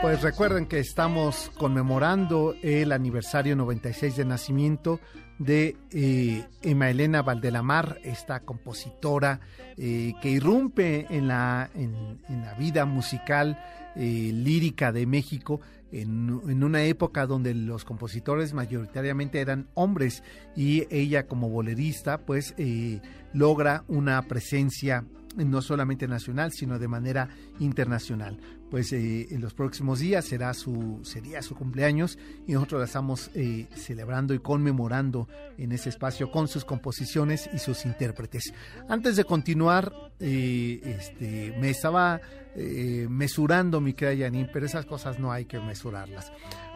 Pues 0.00 0.22
recuerden 0.22 0.66
que 0.66 0.78
estamos 0.78 1.50
conmemorando 1.58 2.54
el 2.62 2.92
aniversario 2.92 3.56
96 3.56 4.16
de 4.16 4.24
nacimiento 4.24 5.00
de 5.40 5.76
eh, 5.90 6.44
Emma 6.62 6.88
Elena 6.88 7.22
Valdelamar, 7.22 7.98
esta 8.04 8.40
compositora 8.40 9.40
eh, 9.76 10.12
que 10.22 10.30
irrumpe 10.30 11.06
en 11.10 11.26
la, 11.26 11.68
en, 11.74 12.20
la 12.28 12.54
vida 12.54 12.84
musical 12.84 13.58
eh, 13.96 14.30
lírica 14.32 14.92
de 14.92 15.04
México 15.06 15.60
en, 15.90 16.40
en 16.46 16.62
una 16.62 16.84
época 16.84 17.26
donde 17.26 17.52
los 17.54 17.84
compositores 17.84 18.54
mayoritariamente 18.54 19.40
eran 19.40 19.68
hombres 19.74 20.22
y 20.54 20.86
ella 20.90 21.26
como 21.26 21.48
bolerista 21.48 22.18
pues 22.18 22.54
eh, 22.56 23.00
logra 23.32 23.84
una 23.88 24.22
presencia 24.22 25.04
no 25.36 25.62
solamente 25.62 26.08
nacional, 26.08 26.52
sino 26.52 26.78
de 26.78 26.88
manera 26.88 27.28
internacional. 27.58 28.38
Pues 28.70 28.92
eh, 28.92 29.28
en 29.30 29.40
los 29.40 29.54
próximos 29.54 30.00
días 30.00 30.26
será 30.26 30.52
su, 30.52 31.00
sería 31.02 31.40
su 31.40 31.54
cumpleaños 31.54 32.18
y 32.46 32.52
nosotros 32.52 32.80
la 32.80 32.84
estamos 32.84 33.30
eh, 33.34 33.66
celebrando 33.74 34.34
y 34.34 34.40
conmemorando 34.40 35.26
en 35.56 35.72
ese 35.72 35.88
espacio 35.88 36.30
con 36.30 36.48
sus 36.48 36.66
composiciones 36.66 37.48
y 37.54 37.58
sus 37.58 37.86
intérpretes. 37.86 38.52
Antes 38.88 39.16
de 39.16 39.24
continuar, 39.24 39.92
eh, 40.20 40.80
este, 40.84 41.54
me 41.58 41.70
estaba 41.70 42.20
eh, 42.54 43.06
mesurando 43.08 43.80
mi 43.80 43.94
querida 43.94 44.26
Janine, 44.26 44.50
pero 44.52 44.66
esas 44.66 44.84
cosas 44.84 45.18
no 45.18 45.32
hay 45.32 45.46
que 45.46 45.58
mesurarlas. 45.60 46.30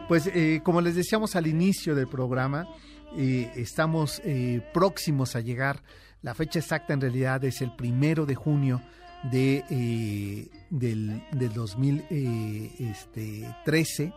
Pues 0.09 0.31
como 0.63 0.81
les 0.81 0.97
decíamos 0.97 1.37
al 1.37 1.47
inicio 1.47 1.95
del 1.95 2.09
programa, 2.09 2.67
estamos 3.17 4.21
próximos 4.75 5.37
a 5.37 5.41
llegar. 5.41 5.81
La 6.23 6.35
fecha 6.35 6.59
exacta 6.59 6.93
en 6.93 7.01
realidad 7.01 7.43
es 7.45 7.63
el 7.63 7.75
primero 7.77 8.27
de 8.27 8.35
junio 8.35 8.83
de, 9.31 9.65
eh, 9.71 10.49
del, 10.71 11.23
del 11.33 11.53
2013, 11.53 14.13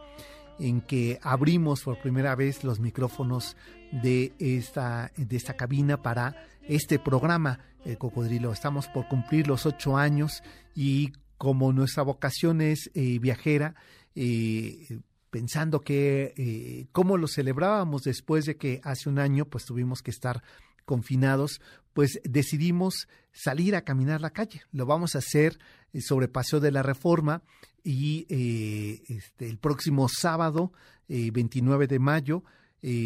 en 0.59 0.81
que 0.81 1.19
abrimos 1.21 1.83
por 1.83 2.01
primera 2.01 2.33
vez 2.35 2.63
los 2.63 2.79
micrófonos 2.79 3.57
de 3.91 4.33
esta, 4.39 5.11
de 5.17 5.35
esta 5.35 5.55
cabina 5.55 6.01
para 6.01 6.35
este 6.67 6.97
programa, 6.99 7.59
Cocodrilo. 7.99 8.51
Estamos 8.51 8.87
por 8.87 9.07
cumplir 9.07 9.47
los 9.47 9.67
ocho 9.67 9.95
años 9.95 10.41
y 10.73 11.11
como 11.37 11.73
nuestra 11.73 12.03
vocación 12.03 12.61
es 12.61 12.89
eh, 12.93 13.19
viajera, 13.19 13.75
eh, 14.15 14.99
pensando 15.29 15.81
que 15.81 16.33
eh, 16.37 16.87
cómo 16.91 17.17
lo 17.17 17.27
celebrábamos 17.27 18.03
después 18.03 18.45
de 18.45 18.57
que 18.57 18.79
hace 18.83 19.09
un 19.09 19.19
año 19.19 19.45
pues 19.45 19.65
tuvimos 19.65 20.01
que 20.01 20.11
estar 20.11 20.43
confinados, 20.85 21.61
pues 21.95 22.19
decidimos 22.25 23.07
salir 23.31 23.73
a 23.73 23.85
caminar 23.85 24.19
la 24.19 24.31
calle. 24.31 24.63
Lo 24.73 24.85
vamos 24.85 25.15
a 25.15 25.19
hacer 25.19 25.57
eh, 25.93 26.01
sobre 26.01 26.27
Paseo 26.27 26.59
de 26.59 26.69
la 26.69 26.83
Reforma 26.83 27.41
y 27.85 28.25
eh, 28.27 29.01
este, 29.07 29.47
el 29.47 29.57
próximo 29.57 30.09
sábado, 30.09 30.73
eh, 31.07 31.31
29 31.31 31.87
de 31.87 31.99
mayo, 31.99 32.43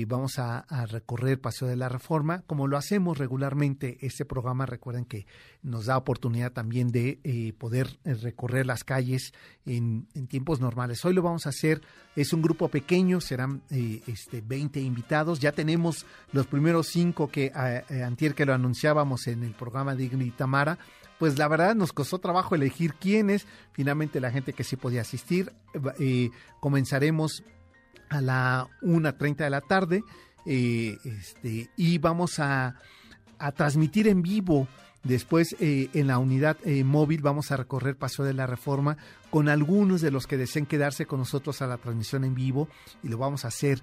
vamos 0.07 0.39
a, 0.39 0.59
a 0.59 0.85
recorrer 0.85 1.39
Paseo 1.39 1.67
de 1.67 1.77
la 1.77 1.87
Reforma, 1.87 2.43
como 2.47 2.67
lo 2.67 2.77
hacemos 2.77 3.17
regularmente. 3.17 3.97
Este 4.01 4.25
programa, 4.25 4.65
recuerden 4.65 5.05
que 5.05 5.25
nos 5.61 5.85
da 5.85 5.97
oportunidad 5.97 6.51
también 6.51 6.89
de 6.89 7.19
eh, 7.23 7.53
poder 7.57 7.97
eh, 8.03 8.13
recorrer 8.13 8.65
las 8.65 8.83
calles 8.83 9.33
en, 9.65 10.07
tiempos 10.27 10.59
normales. 10.59 11.03
Hoy 11.05 11.13
lo 11.13 11.21
vamos 11.21 11.45
a 11.45 11.49
hacer, 11.49 11.81
es 12.15 12.33
un 12.33 12.41
grupo 12.41 12.67
pequeño, 12.69 13.21
serán 13.21 13.61
eh, 13.69 14.01
este, 14.07 14.41
20 14.41 14.81
invitados. 14.81 15.39
Ya 15.39 15.51
tenemos 15.51 16.05
los 16.31 16.47
primeros 16.47 16.87
cinco 16.87 17.29
que 17.29 17.51
eh, 17.55 18.33
que 18.35 18.45
lo 18.45 18.53
anunciábamos 18.53 19.27
en 19.27 19.43
el 19.43 19.53
programa 19.53 19.95
de 19.95 20.03
Igni 20.03 20.31
Tamara. 20.31 20.77
Pues 21.17 21.37
la 21.37 21.47
verdad 21.47 21.75
nos 21.75 21.91
costó 21.91 22.19
trabajo 22.19 22.55
elegir 22.55 22.93
quiénes. 22.95 23.45
Finalmente 23.73 24.19
la 24.21 24.31
gente 24.31 24.53
que 24.53 24.63
sí 24.63 24.77
podía 24.77 25.01
asistir. 25.01 25.51
Comenzaremos 26.61 27.43
a 28.09 28.21
la 28.21 28.67
1.30 28.81 29.35
de 29.37 29.49
la 29.49 29.61
tarde 29.61 30.03
eh, 30.45 30.97
este, 31.03 31.69
y 31.75 31.97
vamos 31.97 32.39
a, 32.39 32.75
a 33.37 33.51
transmitir 33.51 34.07
en 34.07 34.21
vivo. 34.21 34.67
Después 35.03 35.55
eh, 35.59 35.89
en 35.93 36.07
la 36.07 36.17
unidad 36.17 36.57
eh, 36.65 36.83
móvil 36.83 37.21
vamos 37.21 37.51
a 37.51 37.57
recorrer 37.57 37.95
Paseo 37.95 38.25
de 38.25 38.33
la 38.33 38.47
Reforma 38.47 38.97
con 39.29 39.47
algunos 39.47 40.01
de 40.01 40.11
los 40.11 40.27
que 40.27 40.35
deseen 40.35 40.65
quedarse 40.65 41.05
con 41.05 41.19
nosotros 41.19 41.61
a 41.61 41.67
la 41.67 41.77
transmisión 41.77 42.25
en 42.25 42.35
vivo 42.35 42.67
y 43.01 43.07
lo 43.07 43.17
vamos 43.17 43.45
a 43.45 43.49
hacer 43.49 43.81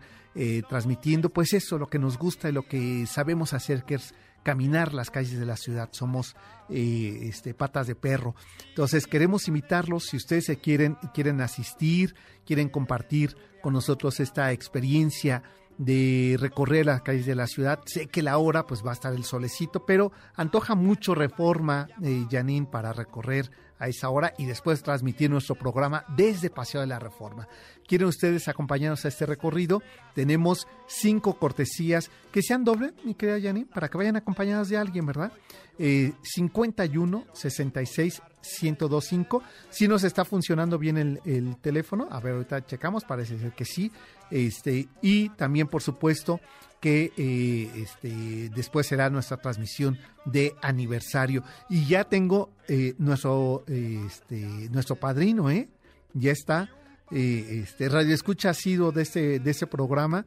transmitiendo 0.69 1.31
pues 1.31 1.55
eso, 1.55 1.79
lo 1.79 1.89
que 1.89 1.99
nos 1.99 2.19
gusta 2.19 2.51
y 2.51 2.53
lo 2.53 2.69
que 2.69 3.07
sabemos 3.07 3.55
hacer 3.55 3.85
que 3.85 3.95
es 3.95 4.15
caminar 4.43 4.93
las 4.93 5.11
calles 5.11 5.39
de 5.39 5.47
la 5.47 5.57
ciudad. 5.57 5.89
Somos 5.93 6.37
este, 6.69 7.55
patas 7.55 7.87
de 7.87 7.95
perro. 7.95 8.35
Entonces 8.69 9.07
queremos 9.07 9.49
invitarlos, 9.49 10.05
si 10.05 10.19
ustedes 10.19 10.45
se 10.45 10.59
quieren, 10.59 10.99
quieren 11.15 11.41
asistir, 11.41 12.15
quieren 12.45 12.69
compartir 12.69 13.35
con 13.67 13.73
nosotros 13.73 14.21
esta 14.21 14.53
experiencia 14.53 15.43
de 15.77 16.37
recorrer 16.39 16.87
las 16.87 17.03
calles 17.03 17.27
de 17.27 17.35
la 17.35 17.49
ciudad. 17.49 17.81
Sé 17.85 18.07
que 18.07 18.23
la 18.23 18.39
hora 18.39 18.65
pues 18.65 18.87
va 18.87 18.91
a 18.91 18.93
estar 18.93 19.13
el 19.13 19.25
solecito, 19.25 19.85
pero 19.85 20.13
antoja 20.37 20.77
mucho 20.77 21.17
reforma, 21.17 21.89
eh, 22.01 22.27
para 22.71 22.93
recorrer 22.93 23.51
a 23.81 23.89
esa 23.89 24.09
hora 24.09 24.35
y 24.39 24.45
después 24.47 24.85
transmitir 24.85 25.31
nuestro 25.31 25.57
programa 25.57 26.05
desde 26.17 26.49
Paseo 26.49 26.81
de 26.81 26.87
la 26.87 27.01
Reforma. 27.01 27.49
¿Quieren 27.87 28.09
ustedes 28.09 28.49
acompañarnos 28.49 29.05
a 29.05 29.09
este 29.09 29.27
recorrido? 29.27 29.83
Tenemos 30.15 30.67
cinco 30.87 31.39
cortesías 31.39 32.11
que 32.33 32.43
sean 32.43 32.65
doble, 32.65 32.93
mi 33.05 33.15
querida 33.15 33.41
Janine, 33.41 33.67
para 33.67 33.89
que 33.89 33.99
vayan 33.99 34.17
acompañadas 34.17 34.69
de 34.69 34.77
alguien, 34.77 35.07
¿verdad? 35.07 35.33
Eh, 35.79 36.13
51 36.23 37.27
66 37.33 38.23
1025. 38.63 39.43
Si 39.71 39.89
nos 39.89 40.05
está 40.05 40.25
funcionando 40.25 40.79
bien 40.79 40.97
el, 40.97 41.21
el 41.25 41.57
teléfono, 41.59 42.09
a 42.11 42.21
ver, 42.21 42.35
ahorita 42.35 42.65
checamos, 42.67 43.05
parece 43.05 43.39
ser 43.39 43.53
que 43.53 43.65
sí. 43.65 43.91
Este, 44.31 44.89
y 45.03 45.29
también, 45.31 45.69
por 45.69 45.83
supuesto, 45.83 46.41
que 46.81 47.13
eh, 47.17 47.71
este, 47.77 48.49
después 48.55 48.87
será 48.87 49.11
nuestra 49.11 49.39
transmisión 49.39 49.99
de 50.25 50.55
aniversario. 50.63 51.43
Y 51.69 51.87
ya 51.87 52.05
tengo 52.05 52.51
eh, 52.69 52.95
nuestro, 52.99 53.65
este, 53.67 54.69
nuestro 54.71 54.97
padrino, 54.97 55.51
¿eh? 55.51 55.69
Ya 56.15 56.33
está. 56.33 56.71
Eh, 57.11 57.63
este, 57.63 57.89
Radio 57.89 58.15
Escucha 58.15 58.51
ha 58.51 58.55
sido 58.55 58.93
de 58.93 59.03
este, 59.03 59.39
de 59.39 59.51
ese 59.51 59.67
programa 59.67 60.27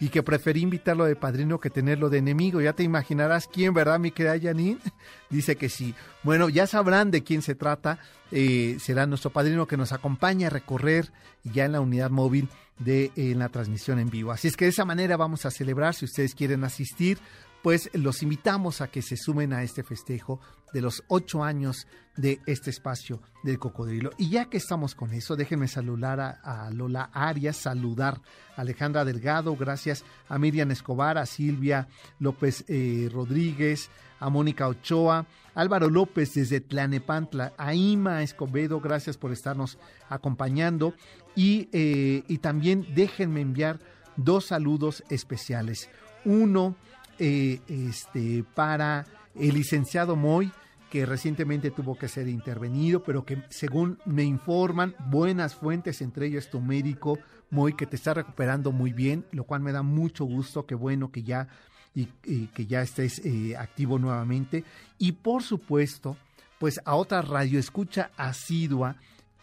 y 0.00 0.08
que 0.08 0.22
preferí 0.22 0.62
invitarlo 0.62 1.04
de 1.04 1.14
padrino 1.14 1.60
que 1.60 1.68
tenerlo 1.68 2.08
de 2.08 2.18
enemigo. 2.18 2.60
Ya 2.60 2.72
te 2.72 2.82
imaginarás 2.82 3.46
quién, 3.46 3.74
¿verdad, 3.74 3.98
mi 4.00 4.10
querida 4.10 4.40
Janine? 4.40 4.78
Dice 5.30 5.56
que 5.56 5.68
sí. 5.68 5.94
Bueno, 6.22 6.48
ya 6.48 6.66
sabrán 6.66 7.10
de 7.10 7.22
quién 7.22 7.42
se 7.42 7.54
trata. 7.54 7.98
Eh, 8.32 8.78
será 8.80 9.06
nuestro 9.06 9.30
padrino 9.30 9.66
que 9.66 9.76
nos 9.76 9.92
acompaña 9.92 10.46
a 10.46 10.50
recorrer 10.50 11.12
ya 11.44 11.66
en 11.66 11.72
la 11.72 11.80
unidad 11.80 12.10
móvil 12.10 12.48
de 12.78 13.12
en 13.14 13.38
la 13.38 13.50
transmisión 13.50 13.98
en 13.98 14.08
vivo. 14.08 14.32
Así 14.32 14.48
es 14.48 14.56
que 14.56 14.64
de 14.64 14.70
esa 14.70 14.86
manera 14.86 15.18
vamos 15.18 15.44
a 15.44 15.50
celebrar. 15.50 15.94
Si 15.94 16.06
ustedes 16.06 16.34
quieren 16.34 16.64
asistir, 16.64 17.18
pues 17.62 17.90
los 17.92 18.22
invitamos 18.22 18.80
a 18.80 18.88
que 18.88 19.02
se 19.02 19.16
sumen 19.16 19.52
a 19.52 19.62
este 19.62 19.82
festejo 19.82 20.40
de 20.72 20.80
los 20.80 21.02
ocho 21.08 21.42
años 21.42 21.86
de 22.16 22.40
este 22.46 22.70
espacio 22.70 23.20
del 23.42 23.58
cocodrilo. 23.58 24.10
Y 24.18 24.30
ya 24.30 24.46
que 24.46 24.56
estamos 24.56 24.94
con 24.94 25.12
eso, 25.12 25.36
déjenme 25.36 25.68
saludar 25.68 26.20
a, 26.20 26.70
Lola 26.70 27.10
Arias, 27.12 27.56
saludar 27.56 28.20
a 28.56 28.60
Alejandra 28.60 29.04
Delgado, 29.04 29.56
gracias 29.56 30.04
a 30.28 30.38
Miriam 30.38 30.70
Escobar, 30.70 31.18
a 31.18 31.26
Silvia 31.26 31.88
López 32.18 32.64
eh, 32.68 33.08
Rodríguez, 33.12 33.90
a 34.18 34.28
Mónica 34.28 34.68
Ochoa, 34.68 35.26
Álvaro 35.54 35.88
López 35.88 36.34
desde 36.34 36.60
Tlanepantla, 36.60 37.52
a 37.56 37.74
Ima 37.74 38.22
Escobedo, 38.22 38.80
gracias 38.80 39.16
por 39.16 39.32
estarnos 39.32 39.78
acompañando. 40.08 40.94
Y, 41.34 41.68
eh, 41.72 42.22
y 42.28 42.38
también 42.38 42.86
déjenme 42.94 43.40
enviar 43.40 43.78
dos 44.16 44.46
saludos 44.46 45.02
especiales. 45.08 45.88
Uno, 46.24 46.76
eh, 47.20 47.60
este, 47.68 48.44
para 48.54 49.04
el 49.34 49.54
licenciado 49.54 50.16
Moy, 50.16 50.50
que 50.90 51.04
recientemente 51.04 51.70
tuvo 51.70 51.98
que 51.98 52.08
ser 52.08 52.28
intervenido, 52.28 53.02
pero 53.04 53.26
que 53.26 53.44
según 53.50 53.98
me 54.06 54.24
informan 54.24 54.94
buenas 55.10 55.54
fuentes, 55.54 56.00
entre 56.00 56.26
ellos 56.26 56.48
tu 56.48 56.62
médico, 56.62 57.18
Moy, 57.50 57.74
que 57.74 57.84
te 57.84 57.96
está 57.96 58.14
recuperando 58.14 58.72
muy 58.72 58.94
bien, 58.94 59.26
lo 59.32 59.44
cual 59.44 59.60
me 59.60 59.70
da 59.70 59.82
mucho 59.82 60.24
gusto, 60.24 60.64
qué 60.64 60.74
bueno 60.74 61.12
que 61.12 61.22
ya, 61.22 61.48
y, 61.94 62.06
que 62.46 62.64
ya 62.66 62.80
estés 62.80 63.20
eh, 63.22 63.54
activo 63.54 63.98
nuevamente. 63.98 64.64
Y 64.96 65.12
por 65.12 65.42
supuesto, 65.42 66.16
pues 66.58 66.80
a 66.86 66.94
otra 66.94 67.20
radio 67.20 67.58
escucha 67.58 68.12
asidua, 68.16 68.96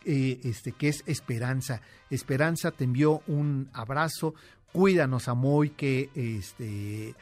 eh, 0.04 0.40
este, 0.46 0.72
que 0.72 0.90
es 0.90 1.04
Esperanza. 1.06 1.82
Esperanza 2.10 2.72
te 2.72 2.86
envió 2.86 3.22
un 3.28 3.70
abrazo, 3.72 4.34
cuídanos 4.72 5.28
a 5.28 5.36
Moy, 5.36 5.70
que 5.70 6.10
este 6.16 7.14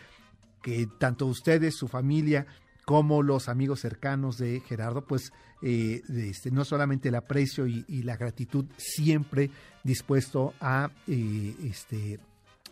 que 0.65 0.87
tanto 0.87 1.27
ustedes, 1.27 1.75
su 1.75 1.87
familia, 1.87 2.47
como 2.85 3.21
los 3.21 3.49
amigos 3.49 3.81
cercanos 3.81 4.39
de 4.39 4.61
Gerardo, 4.61 5.05
pues 5.05 5.31
eh, 5.61 6.01
este, 6.09 6.49
no 6.49 6.65
solamente 6.65 7.09
el 7.09 7.15
aprecio 7.15 7.67
y, 7.67 7.83
la 8.01 8.17
gratitud, 8.17 8.65
siempre 8.75 9.51
dispuesto 9.83 10.55
a 10.59 10.89
eh, 11.05 11.55
este, 11.65 12.19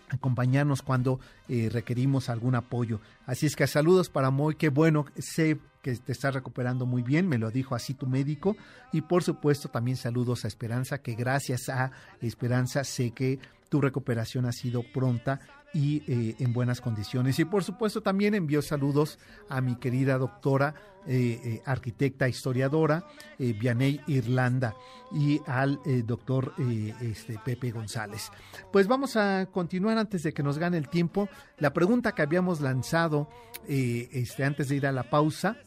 acompañarnos 0.09 0.81
cuando 0.81 1.19
eh, 1.47 1.69
requerimos 1.71 2.29
algún 2.29 2.55
apoyo. 2.55 2.99
Así 3.27 3.45
es 3.45 3.55
que 3.55 3.67
saludos 3.67 4.09
para 4.09 4.31
Moy, 4.31 4.55
qué 4.55 4.69
bueno, 4.69 5.05
sé 5.19 5.59
que 5.83 5.95
te 5.95 6.13
está 6.13 6.31
recuperando 6.31 6.87
muy 6.87 7.03
bien, 7.03 7.27
me 7.27 7.37
lo 7.37 7.51
dijo 7.51 7.75
así 7.75 7.93
tu 7.93 8.07
médico. 8.07 8.57
Y 8.91 9.01
por 9.01 9.21
supuesto 9.21 9.69
también 9.69 9.97
saludos 9.97 10.45
a 10.45 10.47
Esperanza, 10.47 10.97
que 10.97 11.13
gracias 11.13 11.69
a 11.69 11.91
Esperanza 12.21 12.83
sé 12.85 13.11
que 13.11 13.37
tu 13.69 13.81
recuperación 13.81 14.47
ha 14.47 14.51
sido 14.51 14.81
pronta 14.81 15.41
y 15.73 16.03
eh, 16.07 16.35
en 16.39 16.53
buenas 16.53 16.81
condiciones. 16.81 17.39
Y 17.39 17.45
por 17.45 17.63
supuesto 17.63 18.01
también 18.01 18.35
envío 18.35 18.61
saludos 18.61 19.17
a 19.49 19.59
mi 19.59 19.75
querida 19.75 20.17
doctora, 20.17 20.75
eh, 21.07 21.41
eh, 21.43 21.61
arquitecta, 21.65 22.29
historiadora, 22.29 23.05
Vianey 23.37 23.99
Irlanda, 24.07 24.75
y 25.11 25.41
al 25.47 25.79
doctor 26.05 26.53
este, 27.01 27.39
Pepe 27.43 27.71
González. 27.71 28.31
Pues 28.71 28.87
vamos 28.87 29.17
a 29.17 29.47
continuar 29.51 29.97
antes 29.97 30.23
de 30.23 30.33
que 30.33 30.43
nos 30.43 30.57
gane 30.57 30.77
el 30.77 30.87
tiempo. 30.87 31.27
La 31.57 31.73
pregunta 31.73 32.13
que 32.13 32.21
habíamos 32.21 32.61
lanzado 32.61 33.27
este, 33.67 34.45
antes 34.45 34.69
de 34.69 34.75
ir 34.75 34.87
a 34.87 34.91
la 34.91 35.09
pausa 35.09 35.57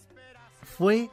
fue, 0.63 1.11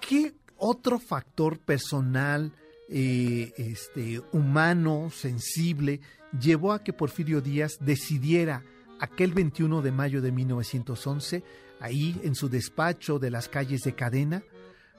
¿qué 0.00 0.34
otro 0.56 0.98
factor 0.98 1.58
personal, 1.58 2.52
este, 2.88 4.22
humano, 4.32 5.10
sensible, 5.10 6.00
llevó 6.38 6.72
a 6.72 6.82
que 6.82 6.92
Porfirio 6.92 7.40
Díaz 7.40 7.78
decidiera 7.80 8.62
aquel 9.00 9.32
21 9.32 9.82
de 9.82 9.92
mayo 9.92 10.22
de 10.22 10.32
1911, 10.32 11.42
ahí 11.80 12.20
en 12.22 12.34
su 12.34 12.48
despacho 12.48 13.18
de 13.18 13.30
las 13.30 13.48
calles 13.48 13.82
de 13.82 13.94
Cadena, 13.94 14.42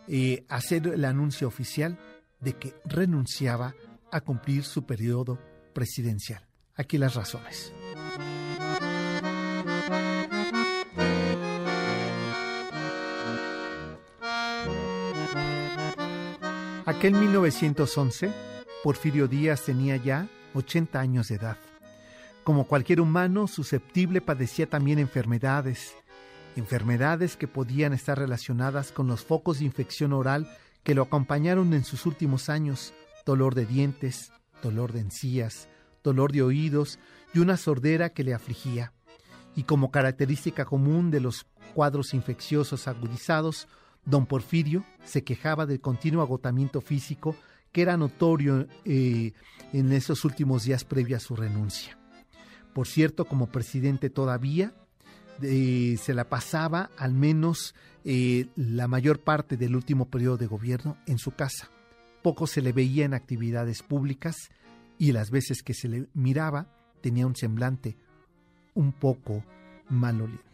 eh, 0.07 0.45
hacer 0.49 0.87
el 0.87 1.05
anuncio 1.05 1.47
oficial 1.47 1.97
de 2.41 2.53
que 2.53 2.73
renunciaba 2.85 3.73
a 4.11 4.21
cumplir 4.21 4.63
su 4.63 4.85
periodo 4.85 5.39
presidencial. 5.73 6.45
Aquí 6.75 6.97
las 6.97 7.15
razones. 7.15 7.71
Aquel 16.85 17.13
1911, 17.13 18.31
Porfirio 18.83 19.27
Díaz 19.29 19.63
tenía 19.63 19.95
ya 19.95 20.27
80 20.53 20.99
años 20.99 21.27
de 21.27 21.35
edad. 21.35 21.57
Como 22.43 22.67
cualquier 22.67 22.99
humano 22.99 23.47
susceptible 23.47 24.19
padecía 24.19 24.69
también 24.69 24.99
enfermedades, 24.99 25.93
enfermedades 26.55 27.37
que 27.37 27.47
podían 27.47 27.93
estar 27.93 28.17
relacionadas 28.17 28.91
con 28.91 29.07
los 29.07 29.23
focos 29.23 29.59
de 29.59 29.65
infección 29.65 30.13
oral 30.13 30.47
que 30.83 30.95
lo 30.95 31.03
acompañaron 31.03 31.73
en 31.73 31.83
sus 31.83 32.05
últimos 32.05 32.49
años, 32.49 32.93
dolor 33.25 33.55
de 33.55 33.65
dientes, 33.65 34.31
dolor 34.61 34.91
de 34.91 34.99
encías, 34.99 35.69
dolor 36.03 36.31
de 36.31 36.43
oídos 36.43 36.99
y 37.33 37.39
una 37.39 37.57
sordera 37.57 38.09
que 38.09 38.23
le 38.23 38.33
afligía. 38.33 38.93
Y 39.55 39.63
como 39.63 39.91
característica 39.91 40.65
común 40.65 41.11
de 41.11 41.21
los 41.21 41.45
cuadros 41.73 42.13
infecciosos 42.13 42.87
agudizados, 42.87 43.67
don 44.05 44.25
Porfirio 44.25 44.83
se 45.05 45.23
quejaba 45.23 45.65
del 45.65 45.79
continuo 45.79 46.21
agotamiento 46.21 46.81
físico 46.81 47.35
que 47.73 47.81
era 47.81 47.97
notorio 47.97 48.67
eh, 48.85 49.33
en 49.73 49.91
esos 49.91 50.23
últimos 50.23 50.63
días 50.63 50.85
previo 50.85 51.17
a 51.17 51.19
su 51.19 51.35
renuncia. 51.35 51.97
Por 52.73 52.87
cierto, 52.87 53.25
como 53.25 53.47
presidente 53.47 54.09
todavía, 54.09 54.73
eh, 55.41 55.97
se 56.01 56.13
la 56.13 56.29
pasaba 56.29 56.91
al 56.97 57.13
menos 57.13 57.75
eh, 58.05 58.47
la 58.55 58.87
mayor 58.87 59.19
parte 59.19 59.57
del 59.57 59.75
último 59.75 60.09
periodo 60.09 60.37
de 60.37 60.47
gobierno 60.47 60.97
en 61.07 61.17
su 61.17 61.31
casa. 61.31 61.69
Poco 62.21 62.47
se 62.47 62.61
le 62.61 62.71
veía 62.71 63.05
en 63.05 63.13
actividades 63.13 63.83
públicas 63.83 64.49
y 64.97 65.11
las 65.11 65.31
veces 65.31 65.63
que 65.63 65.73
se 65.73 65.89
le 65.89 66.07
miraba 66.13 66.67
tenía 67.01 67.27
un 67.27 67.35
semblante 67.35 67.97
un 68.75 68.93
poco 68.93 69.43
maloliente. 69.89 70.53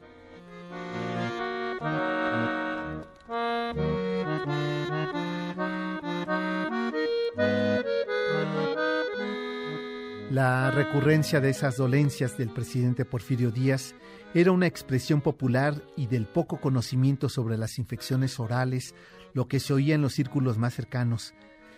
La 10.39 10.71
recurrencia 10.71 11.41
de 11.41 11.49
esas 11.49 11.75
dolencias 11.75 12.38
del 12.38 12.49
presidente 12.49 13.04
Porfirio 13.04 13.52
Díaz 13.52 13.93
era 14.34 14.54
una 14.54 14.67
expresión 14.67 15.19
popular 15.19 15.84
y 15.97 16.08
del 16.08 16.28
poco 16.28 16.62
conocimiento 16.62 17.28
sobre 17.28 17.58
las 17.58 17.78
infecciones 17.78 18.39
orales, 18.39 18.95
lo 19.34 19.49
que 19.49 19.60
se 19.60 19.73
oía 19.73 19.95
en 19.95 20.02
los 20.02 20.13
círculos 20.13 20.58
más 20.58 20.73
cercanos. 20.73 21.34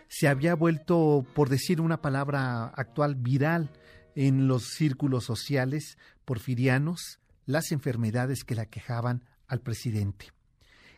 Se 0.10 0.28
había 0.28 0.54
vuelto, 0.54 1.26
por 1.34 1.50
decir 1.50 1.82
una 1.82 2.04
palabra 2.04 2.66
actual, 2.76 3.16
viral 3.16 3.72
en 4.14 4.48
los 4.48 4.66
círculos 4.76 5.24
sociales 5.24 5.98
porfirianos 6.24 7.20
las 7.48 7.72
enfermedades 7.72 8.44
que 8.44 8.54
la 8.54 8.68
quejaban 8.68 9.26
al 9.48 9.62
presidente. 9.62 10.34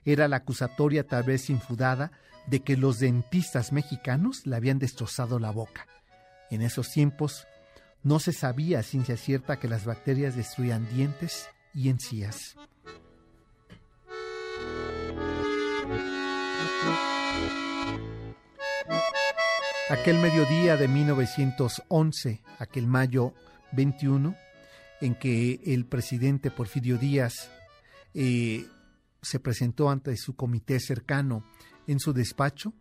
Era 0.03 0.28
la 0.28 0.36
acusatoria 0.36 1.07
tal 1.07 1.24
vez 1.24 1.49
infundada 1.49 2.11
de 2.45 2.59
que 2.59 2.76
los 2.76 2.99
dentistas 2.99 3.72
mexicanos 3.72 4.45
le 4.45 4.57
habían 4.57 4.80
destrozado 4.80 5.39
la 5.39 5.51
boca 5.51 5.88
en 6.49 6.61
esos 6.61 6.91
tiempos 6.91 7.47
no 8.04 8.20
se 8.20 8.34
sabía 8.34 8.80
a 8.80 8.84
ciencia 8.84 9.18
cierta 9.18 9.60
que 9.60 9.68
las 9.68 9.86
bacterias 9.86 10.36
destruían 10.36 10.88
dientes 10.93 11.47
y 11.74 11.89
encías. 11.89 12.56
Aquel 19.89 20.18
mediodía 20.18 20.76
de 20.76 20.88
1911, 20.88 22.41
aquel 22.58 22.88
mayo 22.88 23.34
21, 23.74 24.36
en 25.01 25.16
que 25.16 25.62
el 25.66 25.86
presidente 25.86 26.51
Porfirio 26.51 26.97
Díaz 26.97 27.51
eh, 28.14 28.66
se 29.22 29.39
presentó 29.39 29.89
ante 29.89 30.16
su 30.18 30.36
comité 30.36 30.80
cercano 30.80 31.43
en 31.86 31.99
su 31.99 32.14
despacho, 32.14 32.74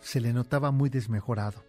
se 0.00 0.20
le 0.20 0.32
notaba 0.32 0.72
muy 0.72 0.90
desmejorado. 0.90 1.64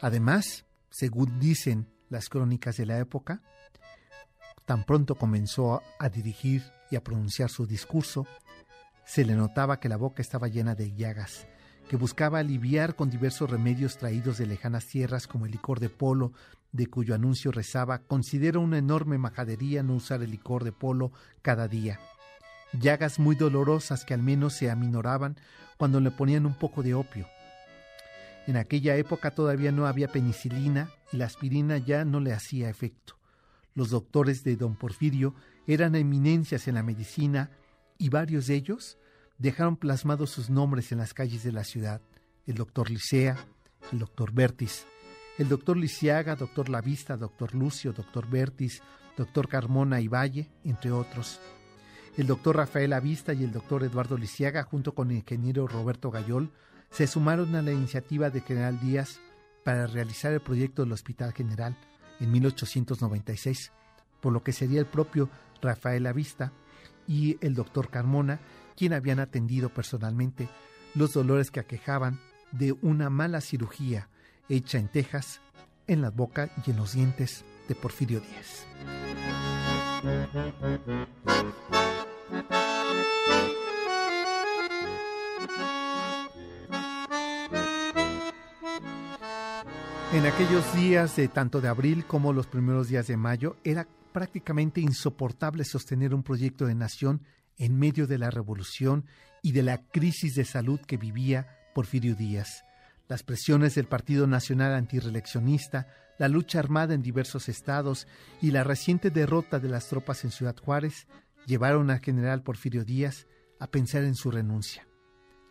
Además, 0.00 0.65
según 0.90 1.38
dicen 1.38 1.88
las 2.08 2.28
crónicas 2.28 2.76
de 2.76 2.86
la 2.86 2.98
época. 2.98 3.42
Tan 4.64 4.84
pronto 4.84 5.14
comenzó 5.14 5.82
a 5.98 6.08
dirigir 6.08 6.62
y 6.90 6.96
a 6.96 7.04
pronunciar 7.04 7.50
su 7.50 7.66
discurso, 7.66 8.26
se 9.04 9.24
le 9.24 9.34
notaba 9.34 9.78
que 9.78 9.88
la 9.88 9.96
boca 9.96 10.20
estaba 10.20 10.48
llena 10.48 10.74
de 10.74 10.92
llagas, 10.94 11.46
que 11.88 11.96
buscaba 11.96 12.40
aliviar 12.40 12.96
con 12.96 13.08
diversos 13.08 13.48
remedios 13.48 13.98
traídos 13.98 14.38
de 14.38 14.46
lejanas 14.46 14.86
tierras 14.86 15.28
como 15.28 15.46
el 15.46 15.52
licor 15.52 15.78
de 15.78 15.88
polo, 15.88 16.32
de 16.72 16.88
cuyo 16.88 17.14
anuncio 17.14 17.52
rezaba, 17.52 18.00
considero 18.00 18.60
una 18.60 18.78
enorme 18.78 19.18
majadería 19.18 19.82
no 19.82 19.94
usar 19.94 20.22
el 20.22 20.32
licor 20.32 20.64
de 20.64 20.72
polo 20.72 21.12
cada 21.42 21.68
día. 21.68 22.00
Llagas 22.72 23.18
muy 23.20 23.36
dolorosas 23.36 24.04
que 24.04 24.12
al 24.12 24.22
menos 24.22 24.54
se 24.54 24.70
aminoraban 24.70 25.36
cuando 25.76 26.00
le 26.00 26.10
ponían 26.10 26.44
un 26.44 26.54
poco 26.54 26.82
de 26.82 26.94
opio. 26.94 27.26
En 28.46 28.56
aquella 28.56 28.96
época 28.96 29.32
todavía 29.32 29.72
no 29.72 29.86
había 29.86 30.08
penicilina 30.08 30.90
y 31.12 31.16
la 31.16 31.26
aspirina 31.26 31.78
ya 31.78 32.04
no 32.04 32.20
le 32.20 32.32
hacía 32.32 32.70
efecto. 32.70 33.18
Los 33.74 33.90
doctores 33.90 34.44
de 34.44 34.56
don 34.56 34.76
Porfirio 34.76 35.34
eran 35.66 35.94
eminencias 35.94 36.68
en 36.68 36.76
la 36.76 36.82
medicina 36.82 37.50
y 37.98 38.08
varios 38.08 38.46
de 38.46 38.54
ellos 38.54 38.98
dejaron 39.38 39.76
plasmados 39.76 40.30
sus 40.30 40.48
nombres 40.48 40.92
en 40.92 40.98
las 40.98 41.12
calles 41.12 41.42
de 41.42 41.52
la 41.52 41.64
ciudad. 41.64 42.00
El 42.46 42.54
doctor 42.54 42.90
Licea, 42.90 43.36
el 43.92 43.98
doctor 43.98 44.32
Bertis, 44.32 44.86
el 45.38 45.48
doctor 45.48 45.76
Lisiaga, 45.76 46.34
doctor 46.34 46.70
Lavista, 46.70 47.16
doctor 47.16 47.54
Lucio, 47.54 47.92
doctor 47.92 48.28
Bertis, 48.28 48.80
doctor 49.16 49.48
Carmona 49.48 50.00
y 50.00 50.08
Valle, 50.08 50.48
entre 50.64 50.90
otros. 50.90 51.40
El 52.16 52.26
doctor 52.26 52.56
Rafael 52.56 52.94
Avista 52.94 53.34
y 53.34 53.44
el 53.44 53.52
doctor 53.52 53.84
Eduardo 53.84 54.16
Lisiaga, 54.16 54.62
junto 54.62 54.94
con 54.94 55.10
el 55.10 55.18
ingeniero 55.18 55.66
Roberto 55.66 56.10
Gayol, 56.10 56.50
se 56.90 57.06
sumaron 57.06 57.54
a 57.54 57.62
la 57.62 57.72
iniciativa 57.72 58.30
de 58.30 58.40
General 58.40 58.80
Díaz 58.80 59.20
para 59.64 59.86
realizar 59.86 60.32
el 60.32 60.40
proyecto 60.40 60.82
del 60.82 60.92
Hospital 60.92 61.32
General 61.32 61.76
en 62.20 62.30
1896, 62.32 63.72
por 64.20 64.32
lo 64.32 64.42
que 64.42 64.52
sería 64.52 64.80
el 64.80 64.86
propio 64.86 65.28
Rafael 65.60 66.06
Avista 66.06 66.52
y 67.06 67.38
el 67.44 67.54
doctor 67.54 67.90
Carmona 67.90 68.40
quien 68.76 68.92
habían 68.92 69.18
atendido 69.18 69.70
personalmente 69.70 70.48
los 70.94 71.12
dolores 71.12 71.50
que 71.50 71.60
aquejaban 71.60 72.20
de 72.52 72.72
una 72.72 73.10
mala 73.10 73.40
cirugía 73.40 74.08
hecha 74.48 74.78
en 74.78 74.88
Texas, 74.88 75.40
en 75.86 76.02
la 76.02 76.10
boca 76.10 76.50
y 76.66 76.70
en 76.70 76.76
los 76.76 76.92
dientes 76.92 77.44
de 77.68 77.74
Porfirio 77.74 78.20
Díaz. 78.20 78.66
En 90.16 90.24
aquellos 90.24 90.74
días 90.74 91.14
de 91.14 91.28
tanto 91.28 91.60
de 91.60 91.68
abril 91.68 92.06
como 92.06 92.32
los 92.32 92.46
primeros 92.46 92.88
días 92.88 93.06
de 93.06 93.18
mayo 93.18 93.58
era 93.64 93.86
prácticamente 94.14 94.80
insoportable 94.80 95.62
sostener 95.62 96.14
un 96.14 96.22
proyecto 96.22 96.64
de 96.64 96.74
nación 96.74 97.20
en 97.58 97.78
medio 97.78 98.06
de 98.06 98.16
la 98.16 98.30
revolución 98.30 99.04
y 99.42 99.52
de 99.52 99.62
la 99.62 99.82
crisis 99.88 100.34
de 100.34 100.46
salud 100.46 100.80
que 100.80 100.96
vivía 100.96 101.58
Porfirio 101.74 102.14
Díaz. 102.14 102.64
Las 103.08 103.24
presiones 103.24 103.74
del 103.74 103.88
Partido 103.88 104.26
Nacional 104.26 104.72
Antireleccionista, 104.72 105.86
la 106.18 106.28
lucha 106.28 106.60
armada 106.60 106.94
en 106.94 107.02
diversos 107.02 107.50
estados 107.50 108.08
y 108.40 108.52
la 108.52 108.64
reciente 108.64 109.10
derrota 109.10 109.60
de 109.60 109.68
las 109.68 109.86
tropas 109.86 110.24
en 110.24 110.30
Ciudad 110.30 110.56
Juárez 110.56 111.08
llevaron 111.44 111.90
al 111.90 112.00
general 112.00 112.42
Porfirio 112.42 112.86
Díaz 112.86 113.26
a 113.60 113.66
pensar 113.66 114.02
en 114.04 114.14
su 114.14 114.30
renuncia. 114.30 114.88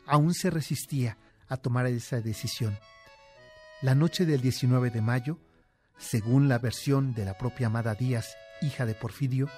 Aún 0.08 0.34
se 0.34 0.50
resistía 0.50 1.20
a 1.48 1.56
tomar 1.58 1.86
esa 1.86 2.20
decisión. 2.20 2.76
La 3.82 3.94
noche 3.94 4.26
del 4.26 4.40
19 4.40 4.90
de 4.90 5.02
mayo, 5.02 5.38
según 5.98 6.48
la 6.48 6.60
versión 6.60 7.14
de 7.14 7.26
la 7.26 7.38
propia 7.38 7.68
Amada 7.68 7.94
Díaz, 7.94 8.38
hija 8.62 8.86
de 8.86 8.96
Porfirio, 8.96 9.50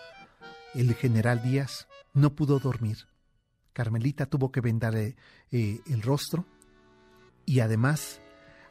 el 0.74 0.96
general 0.96 1.44
Díaz 1.44 1.88
no 2.14 2.36
pudo 2.36 2.58
dormir. 2.58 2.98
Carmelita 3.74 4.26
tuvo 4.26 4.52
que 4.52 4.60
vendarle 4.60 5.16
eh, 5.52 5.82
el 5.86 6.02
rostro 6.02 6.48
y 7.46 7.60
además 7.60 8.20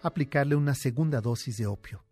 aplicarle 0.03 0.57
una 0.57 0.75
segunda 0.75 1.21
dosis 1.21 1.57
de 1.57 1.69
opio. 1.69 2.05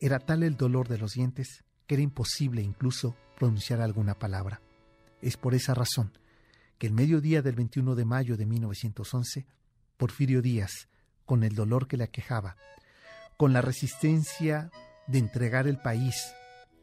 Era 0.00 0.18
tal 0.18 0.42
el 0.42 0.56
dolor 0.56 0.88
de 0.88 0.98
los 0.98 1.12
dientes 1.12 1.64
que 1.86 1.94
era 1.94 2.02
imposible 2.02 2.62
incluso 2.62 3.16
pronunciar 3.36 3.80
alguna 3.80 4.18
palabra. 4.18 4.60
Es 5.20 5.36
por 5.36 5.54
esa 5.54 5.72
razón 5.72 6.18
que 6.78 6.88
el 6.88 6.92
mediodía 6.94 7.42
del 7.42 7.54
21 7.54 7.94
de 7.94 8.04
mayo 8.04 8.36
de 8.36 8.44
1911, 8.44 9.46
Porfirio 9.96 10.42
Díaz, 10.42 10.88
con 11.32 11.44
el 11.44 11.54
dolor 11.54 11.88
que 11.88 11.96
le 11.96 12.04
aquejaba, 12.04 12.56
con 13.38 13.54
la 13.54 13.62
resistencia 13.62 14.70
de 15.06 15.16
entregar 15.16 15.66
el 15.66 15.78
país 15.78 16.34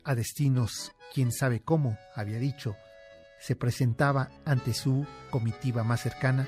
a 0.03 0.15
destinos, 0.15 0.91
quién 1.13 1.31
sabe 1.31 1.59
cómo, 1.59 1.99
había 2.15 2.39
dicho, 2.39 2.75
se 3.39 3.55
presentaba 3.55 4.31
ante 4.45 4.73
su 4.73 5.05
comitiva 5.29 5.83
más 5.83 6.01
cercana 6.01 6.47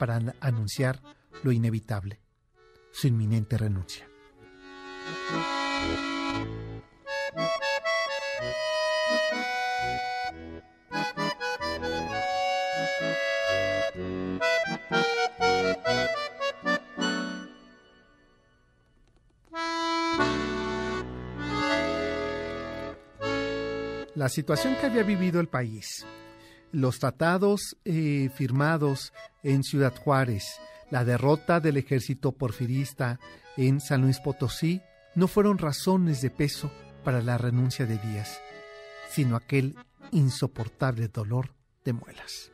para 0.00 0.20
anunciar 0.40 1.00
lo 1.44 1.52
inevitable, 1.52 2.20
su 2.90 3.06
inminente 3.06 3.56
renuncia. 3.56 4.08
La 24.18 24.28
situación 24.28 24.74
que 24.74 24.86
había 24.86 25.04
vivido 25.04 25.38
el 25.38 25.46
país, 25.46 26.04
los 26.72 26.98
tratados 26.98 27.76
eh, 27.84 28.30
firmados 28.34 29.12
en 29.44 29.62
Ciudad 29.62 29.94
Juárez, 29.94 30.42
la 30.90 31.04
derrota 31.04 31.60
del 31.60 31.76
ejército 31.76 32.32
porfirista 32.32 33.20
en 33.56 33.80
San 33.80 34.02
Luis 34.02 34.18
Potosí, 34.18 34.82
no 35.14 35.28
fueron 35.28 35.56
razones 35.56 36.20
de 36.20 36.30
peso 36.30 36.72
para 37.04 37.22
la 37.22 37.38
renuncia 37.38 37.86
de 37.86 37.96
Díaz, 37.98 38.40
sino 39.08 39.36
aquel 39.36 39.76
insoportable 40.10 41.06
dolor 41.06 41.54
de 41.84 41.92
muelas. 41.92 42.50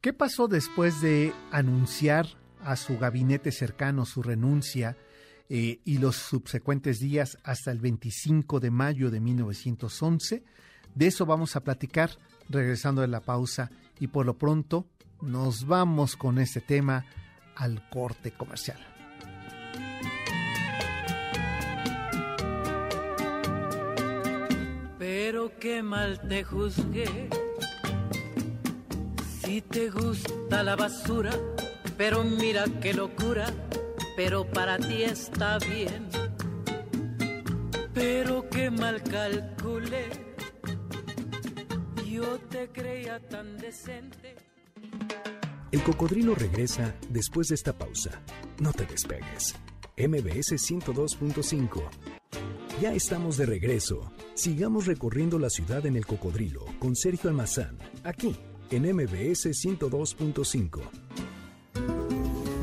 ¿Qué 0.00 0.12
pasó 0.12 0.46
después 0.46 1.00
de 1.00 1.32
anunciar 1.50 2.28
a 2.62 2.76
su 2.76 2.96
gabinete 2.96 3.50
cercano 3.50 4.06
su 4.06 4.22
renuncia 4.22 4.96
eh, 5.48 5.80
y 5.84 5.98
los 5.98 6.14
subsecuentes 6.14 7.00
días 7.00 7.38
hasta 7.42 7.72
el 7.72 7.80
25 7.80 8.60
de 8.60 8.70
mayo 8.70 9.10
de 9.10 9.18
1911? 9.18 10.44
De 10.94 11.06
eso 11.08 11.26
vamos 11.26 11.56
a 11.56 11.64
platicar 11.64 12.10
regresando 12.48 13.00
de 13.00 13.08
la 13.08 13.20
pausa 13.20 13.70
y 13.98 14.06
por 14.06 14.26
lo 14.26 14.38
pronto 14.38 14.86
nos 15.22 15.66
vamos 15.66 16.16
con 16.16 16.38
este 16.38 16.60
tema 16.60 17.04
al 17.56 17.88
corte 17.90 18.30
comercial. 18.30 18.95
Qué 25.66 25.82
mal 25.82 26.20
te 26.28 26.44
juzgué 26.44 27.28
si 29.42 29.60
te 29.62 29.90
gusta 29.90 30.62
la 30.62 30.76
basura, 30.76 31.32
pero 31.98 32.22
mira 32.22 32.66
qué 32.80 32.94
locura, 32.94 33.52
pero 34.16 34.48
para 34.48 34.78
ti 34.78 35.02
está 35.02 35.58
bien. 35.58 36.06
Pero 37.92 38.48
qué 38.48 38.70
mal 38.70 39.02
calculé, 39.02 40.08
yo 42.08 42.38
te 42.48 42.68
creía 42.68 43.18
tan 43.18 43.56
decente. 43.58 44.36
El 45.72 45.82
cocodrilo 45.82 46.36
regresa 46.36 46.94
después 47.08 47.48
de 47.48 47.56
esta 47.56 47.76
pausa. 47.76 48.22
No 48.60 48.72
te 48.72 48.86
despegues. 48.86 49.56
MBS 49.96 50.52
102.5. 50.52 51.82
Ya 52.80 52.94
estamos 52.94 53.36
de 53.36 53.46
regreso. 53.46 54.12
Sigamos 54.36 54.84
recorriendo 54.84 55.38
la 55.38 55.48
ciudad 55.48 55.86
en 55.86 55.96
el 55.96 56.04
cocodrilo 56.04 56.66
con 56.78 56.94
Sergio 56.94 57.30
Almazán, 57.30 57.78
aquí 58.04 58.36
en 58.70 58.82
MBS 58.82 59.46
102.5. 59.46 60.80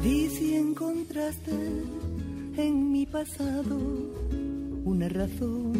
Di 0.03 0.29
si 0.29 0.53
encontraste 0.53 1.51
en 2.57 2.91
mi 2.91 3.07
pasado 3.07 3.75
una 4.85 5.09
razón 5.09 5.73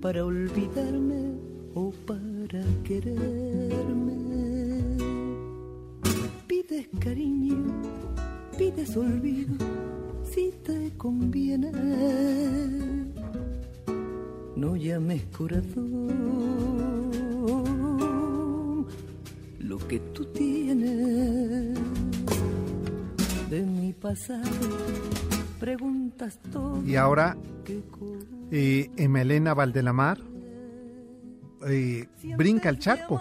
para 0.00 0.24
olvidarme 0.24 1.34
o 1.74 1.90
para 2.06 2.64
quererme. 2.82 4.16
Pides 6.46 6.88
cariño, 6.98 7.62
pides 8.56 8.96
olvido, 8.96 9.54
si 10.32 10.50
te 10.64 10.90
conviene. 10.96 11.72
No 14.58 14.74
llames 14.74 15.22
corazón 15.36 16.08
lo 19.60 19.78
que 19.86 20.00
tú 20.00 20.24
tienes 20.32 21.78
de 23.48 23.62
mi 23.62 23.92
pasado. 23.92 24.42
Preguntas 25.60 26.40
todo. 26.50 26.82
Y 26.84 26.96
ahora, 26.96 27.36
eh, 28.50 28.90
Emelena 28.96 29.54
Valdelamar 29.54 30.18
eh, 31.66 32.08
brinca 32.36 32.68
el 32.68 32.78
charco 32.78 33.20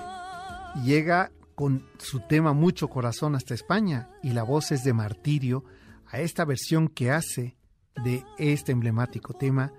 llega 0.83 1.31
con 1.53 1.83
su 1.97 2.19
tema 2.21 2.53
Mucho 2.53 2.87
Corazón 2.87 3.35
hasta 3.35 3.53
España 3.53 4.09
y 4.23 4.31
la 4.31 4.43
voz 4.43 4.71
es 4.71 4.83
de 4.83 4.93
Martirio 4.93 5.63
a 6.07 6.19
esta 6.19 6.45
versión 6.45 6.87
que 6.87 7.11
hace 7.11 7.57
de 8.03 8.23
este 8.37 8.71
emblemático 8.71 9.33
tema 9.33 9.73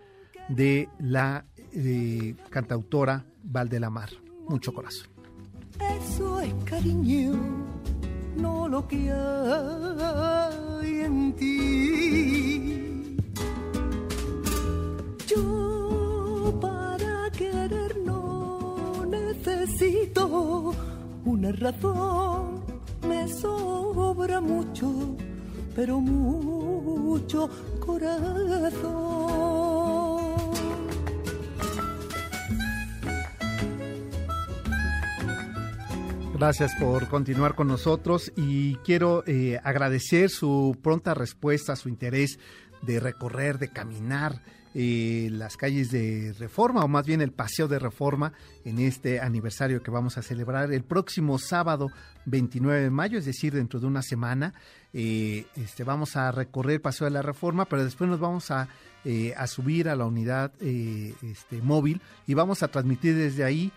de 0.49 0.89
la 0.99 1.45
eh, 1.73 2.35
cantautora 2.51 3.25
Valdelamar. 3.43 4.11
Mucho 4.49 4.73
corazón. 4.73 5.09
Eso 5.79 6.41
es 6.41 6.53
cariño, 6.65 7.35
no 8.37 8.69
lo 8.69 8.89
que 8.89 9.11
hay 9.13 11.01
en 11.01 11.33
ti. 11.35 13.17
Yo 15.27 16.59
para 16.61 17.31
querer 17.31 17.99
no 18.05 19.05
necesito 19.07 20.73
una 21.25 21.53
razón, 21.53 22.65
me 23.07 23.29
sobra 23.29 24.41
mucho, 24.41 25.15
pero 25.77 26.01
mucho 26.01 27.49
corazón. 27.85 29.58
Gracias 36.39 36.77
por 36.77 37.09
continuar 37.09 37.57
con 37.57 37.67
nosotros 37.67 38.33
y 38.37 38.77
quiero 38.77 39.25
eh, 39.27 39.59
agradecer 39.65 40.31
su 40.31 40.79
pronta 40.81 41.13
respuesta, 41.13 41.75
su 41.75 41.89
interés 41.89 42.39
de 42.81 43.01
recorrer, 43.01 43.59
de 43.59 43.71
caminar 43.71 44.41
eh, 44.73 45.31
las 45.33 45.57
calles 45.57 45.91
de 45.91 46.33
Reforma, 46.39 46.85
o 46.85 46.89
más 46.89 47.05
bien 47.05 47.23
el 47.23 47.33
Paseo 47.33 47.67
de 47.67 47.81
Reforma, 47.81 48.35
en 48.65 48.79
este 48.79 49.19
aniversario 49.19 49.83
que 49.83 49.91
vamos 49.91 50.17
a 50.17 50.23
celebrar 50.23 50.73
el 50.73 50.85
próximo 50.85 51.41
sábado 51.41 51.91
29 52.27 52.83
de 52.83 52.91
mayo, 52.91 53.19
es 53.19 53.25
decir, 53.25 53.53
dentro 53.53 53.81
de 53.81 53.87
una 53.87 54.03
semana. 54.03 54.55
Eh, 54.93 55.45
este, 55.57 55.83
vamos 55.83 56.15
a 56.15 56.31
recorrer 56.31 56.81
Paseo 56.81 57.07
de 57.07 57.15
la 57.15 57.23
Reforma, 57.23 57.65
pero 57.65 57.83
después 57.83 58.09
nos 58.09 58.21
vamos 58.21 58.53
a, 58.53 58.69
a 59.37 59.47
subir 59.49 59.89
a 59.89 59.97
la 59.97 60.07
unidad 60.07 60.53
este, 60.63 61.61
móvil 61.63 62.01
y 62.29 62.35
vamos 62.35 62.63
a 62.63 62.69
transmitir 62.69 63.17
desde 63.17 63.43
ahí, 63.43 63.73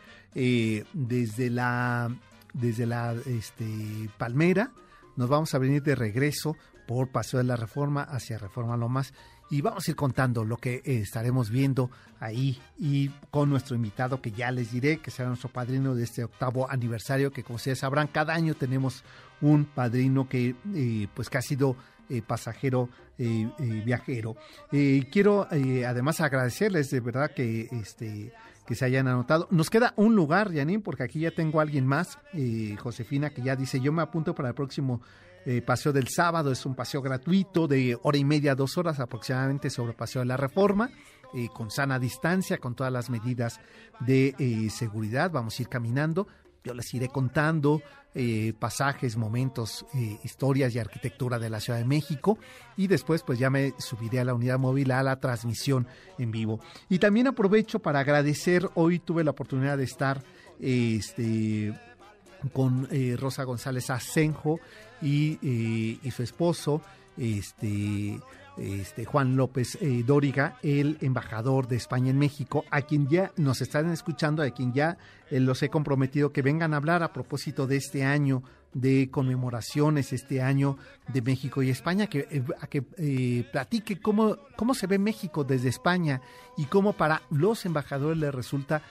desde 0.93 1.49
la 1.49 2.16
desde 2.54 2.86
la 2.86 3.14
este, 3.26 4.10
Palmera, 4.18 4.72
nos 5.16 5.30
vamos 5.30 5.54
a 5.54 5.60
venir 5.60 5.84
de 5.84 5.95
regreso 5.95 6.56
por 6.88 7.10
Paseo 7.10 7.39
de 7.39 7.45
la 7.45 7.56
Reforma 7.56 8.04
hacia 8.04 8.38
Reforma 8.38 8.78
Lomas 8.78 9.14
y 9.49 9.62
vamos 9.62 9.88
a 9.88 9.91
ir 9.91 9.97
contando 9.97 10.45
lo 10.45 10.58
que 10.58 10.76
eh, 10.76 10.82
estaremos 10.99 11.49
viendo 11.49 11.91
ahí 12.20 12.60
y 12.78 13.10
con 13.30 13.49
nuestro 13.49 13.76
invitado 13.76 14.22
que 14.22 14.32
ya 14.32 14.49
les 14.49 14.72
diré 14.72 14.97
que 14.97 15.12
será 15.12 15.28
nuestro 15.28 15.49
padrino 15.49 15.93
de 15.93 16.06
este 16.06 16.24
octavo 16.24 16.72
aniversario 16.72 17.32
que 17.32 17.43
como 17.43 17.58
ustedes 17.58 17.80
sabrán 17.80 18.08
cada 18.08 18.34
año 18.34 18.56
tenemos 18.56 19.04
un 19.41 19.66
padrino 19.66 20.28
que 20.30 20.56
eh, 20.74 21.08
pues 21.14 21.30
que 21.30 21.38
ha 21.38 21.41
sido 21.41 21.76
eh, 22.10 22.22
pasajero 22.22 22.89
viajero. 23.86 24.36
Quiero 24.72 25.47
además 25.52 26.22
agradecerles 26.22 26.89
de 26.89 26.99
verdad 27.02 27.30
que 27.36 27.68
este 27.72 28.34
que 28.66 28.76
se 28.76 28.86
hayan 28.86 29.07
anotado. 29.07 29.47
Nos 29.51 29.70
queda 29.70 29.93
un 29.95 30.16
lugar, 30.16 30.51
Yanin, 30.51 30.82
porque 30.82 31.03
aquí 31.03 31.22
ya 31.22 31.32
tengo 31.32 31.59
a 31.59 31.64
alguien 31.64 31.86
más, 31.86 32.20
eh, 32.34 32.76
Josefina, 32.80 33.32
que 33.32 33.41
ya 33.41 33.55
dice, 33.55 33.80
yo 33.80 33.91
me 33.91 34.01
apunto 34.01 34.36
para 34.36 34.49
el 34.49 34.55
próximo 34.55 35.01
eh, 35.45 35.62
paseo 35.62 35.91
del 35.91 36.07
sábado, 36.07 36.51
es 36.51 36.66
un 36.66 36.76
paseo 36.76 37.01
gratuito 37.01 37.68
de 37.68 37.97
hora 38.03 38.18
y 38.18 38.24
media, 38.24 38.55
dos 38.55 38.78
horas 38.78 38.99
aproximadamente 38.99 39.70
sobre 39.70 39.91
el 39.91 39.97
Paseo 39.97 40.22
de 40.22 40.28
la 40.28 40.38
Reforma. 40.38 40.89
Eh, 41.34 41.47
con 41.53 41.72
sana 41.72 41.97
distancia, 41.97 42.57
con 42.57 42.76
todas 42.76 42.91
las 42.91 43.09
medidas 43.09 43.62
de 44.01 44.70
seguridad. 44.70 45.32
Vamos 45.32 45.57
a 45.57 45.62
ir 45.62 45.70
caminando. 45.70 46.28
Yo 46.64 46.74
les 46.74 46.93
iré 46.93 47.07
contando 47.07 47.82
eh, 48.14 48.53
pasajes, 48.59 49.18
momentos, 49.18 49.86
eh, 49.95 50.18
historias 50.24 50.76
y 50.76 50.80
arquitectura 50.80 51.39
de 51.39 51.49
la 51.49 51.59
Ciudad 51.59 51.80
de 51.80 51.86
México 51.86 52.38
y 52.78 52.88
después 52.88 53.24
pues 53.24 53.39
ya 53.39 53.49
me 53.49 53.74
subiré 53.80 54.20
a 54.20 54.26
la 54.26 54.34
unidad 54.34 54.59
móvil 54.59 54.91
a 54.91 55.01
la 55.01 55.20
transmisión 55.20 55.88
en 56.18 56.32
vivo. 56.32 56.59
Y 56.89 56.99
también 56.99 57.28
aprovecho 57.28 57.80
para 57.80 58.01
agradecer, 58.01 58.70
hoy 58.76 58.99
tuve 58.99 59.24
la 59.24 59.32
oportunidad 59.32 59.78
de 59.78 59.86
estar 59.86 60.24
este, 60.59 61.74
con 62.53 62.88
eh, 62.91 63.16
Rosa 63.18 63.43
González 63.43 63.89
Asenjo 63.89 64.59
y, 65.01 65.39
y 66.03 66.12
su 66.12 66.22
esposo, 66.22 66.82
este 67.18 68.20
este, 68.62 69.05
Juan 69.05 69.36
López 69.36 69.78
eh, 69.82 70.03
Dóriga, 70.05 70.57
el 70.62 70.97
embajador 71.01 71.68
de 71.68 71.78
España 71.78 72.12
en 72.12 72.20
México, 72.20 72.64
a 72.70 72.84
quien 72.84 73.07
ya 73.07 73.32
nos 73.38 73.62
están 73.62 73.91
escuchando, 73.91 74.43
a 74.43 74.51
quien 74.51 74.72
ya 74.72 74.97
eh, 75.30 75.39
los 75.39 75.64
he 75.64 75.70
comprometido 75.70 76.32
que 76.32 76.43
vengan 76.43 76.74
a 76.74 76.78
hablar 76.78 77.01
a 77.01 77.12
propósito 77.12 77.66
de 77.66 77.78
este 77.78 78.03
año 78.03 78.43
de 78.74 79.09
conmemoraciones, 79.12 80.14
este 80.14 80.41
año 80.41 80.78
de 81.12 81.22
México 81.22 81.62
y 81.64 81.70
España, 81.72 82.07
que, 82.07 82.28
eh, 82.30 82.43
a 82.62 82.68
que 82.68 82.82
platique 83.51 83.99
cómo, 83.99 84.38
cómo 84.55 84.74
se 84.76 84.88
ve 84.88 84.99
México 84.99 85.43
desde 85.43 85.70
España 85.70 86.22
y 86.55 86.66
cómo 86.66 86.93
para 86.93 87.24
los 87.32 87.66
embajadores 87.66 88.18
les 88.18 88.34
resulta 88.34 88.84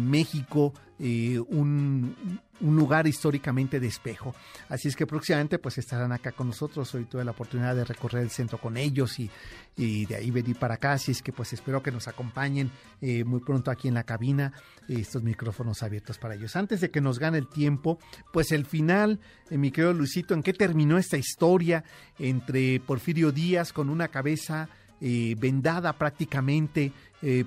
México 0.00 0.74
un, 0.98 2.14
un 2.62 2.76
lugar 2.76 3.06
históricamente 3.06 3.80
de 3.80 3.88
espejo. 3.88 4.34
Así 4.68 4.88
es 4.88 4.96
que 4.96 5.06
próximamente 5.06 5.58
pues 5.58 5.78
estarán 5.78 6.12
acá 6.12 6.32
con 6.32 6.48
nosotros. 6.48 6.94
Hoy 6.94 7.04
tuve 7.04 7.24
la 7.24 7.32
oportunidad 7.32 7.74
de 7.74 7.84
recorrer 7.84 8.22
el 8.22 8.30
centro 8.30 8.58
con 8.58 8.76
ellos 8.76 9.18
y, 9.18 9.30
de 9.76 10.16
ahí 10.16 10.30
venir 10.30 10.56
para 10.58 10.74
acá. 10.74 10.92
Así 10.92 11.12
es 11.12 11.22
que 11.22 11.32
pues 11.32 11.52
espero 11.52 11.82
que 11.82 11.90
nos 11.90 12.08
acompañen 12.08 12.70
eh, 13.00 13.24
muy 13.24 13.40
pronto 13.40 13.70
aquí 13.70 13.88
en 13.88 13.94
la 13.94 14.04
cabina, 14.04 14.52
estos 14.88 15.22
micrófonos 15.22 15.82
abiertos 15.82 16.18
para 16.18 16.34
ellos. 16.34 16.56
Antes 16.56 16.80
de 16.80 16.90
que 16.90 17.00
nos 17.00 17.18
gane 17.18 17.38
el 17.38 17.48
tiempo, 17.48 17.98
pues 18.32 18.52
el 18.52 18.64
final, 18.64 19.20
eh, 19.50 19.58
mi 19.58 19.70
querido 19.70 19.92
Luisito, 19.92 20.34
¿en 20.34 20.42
qué 20.42 20.52
terminó 20.52 20.98
esta 20.98 21.16
historia 21.16 21.84
entre 22.18 22.80
Porfirio 22.80 23.32
Díaz 23.32 23.72
con 23.72 23.90
una 23.90 24.08
cabeza 24.08 24.68
eh, 25.02 25.34
vendada 25.38 25.92
prácticamente 25.92 26.92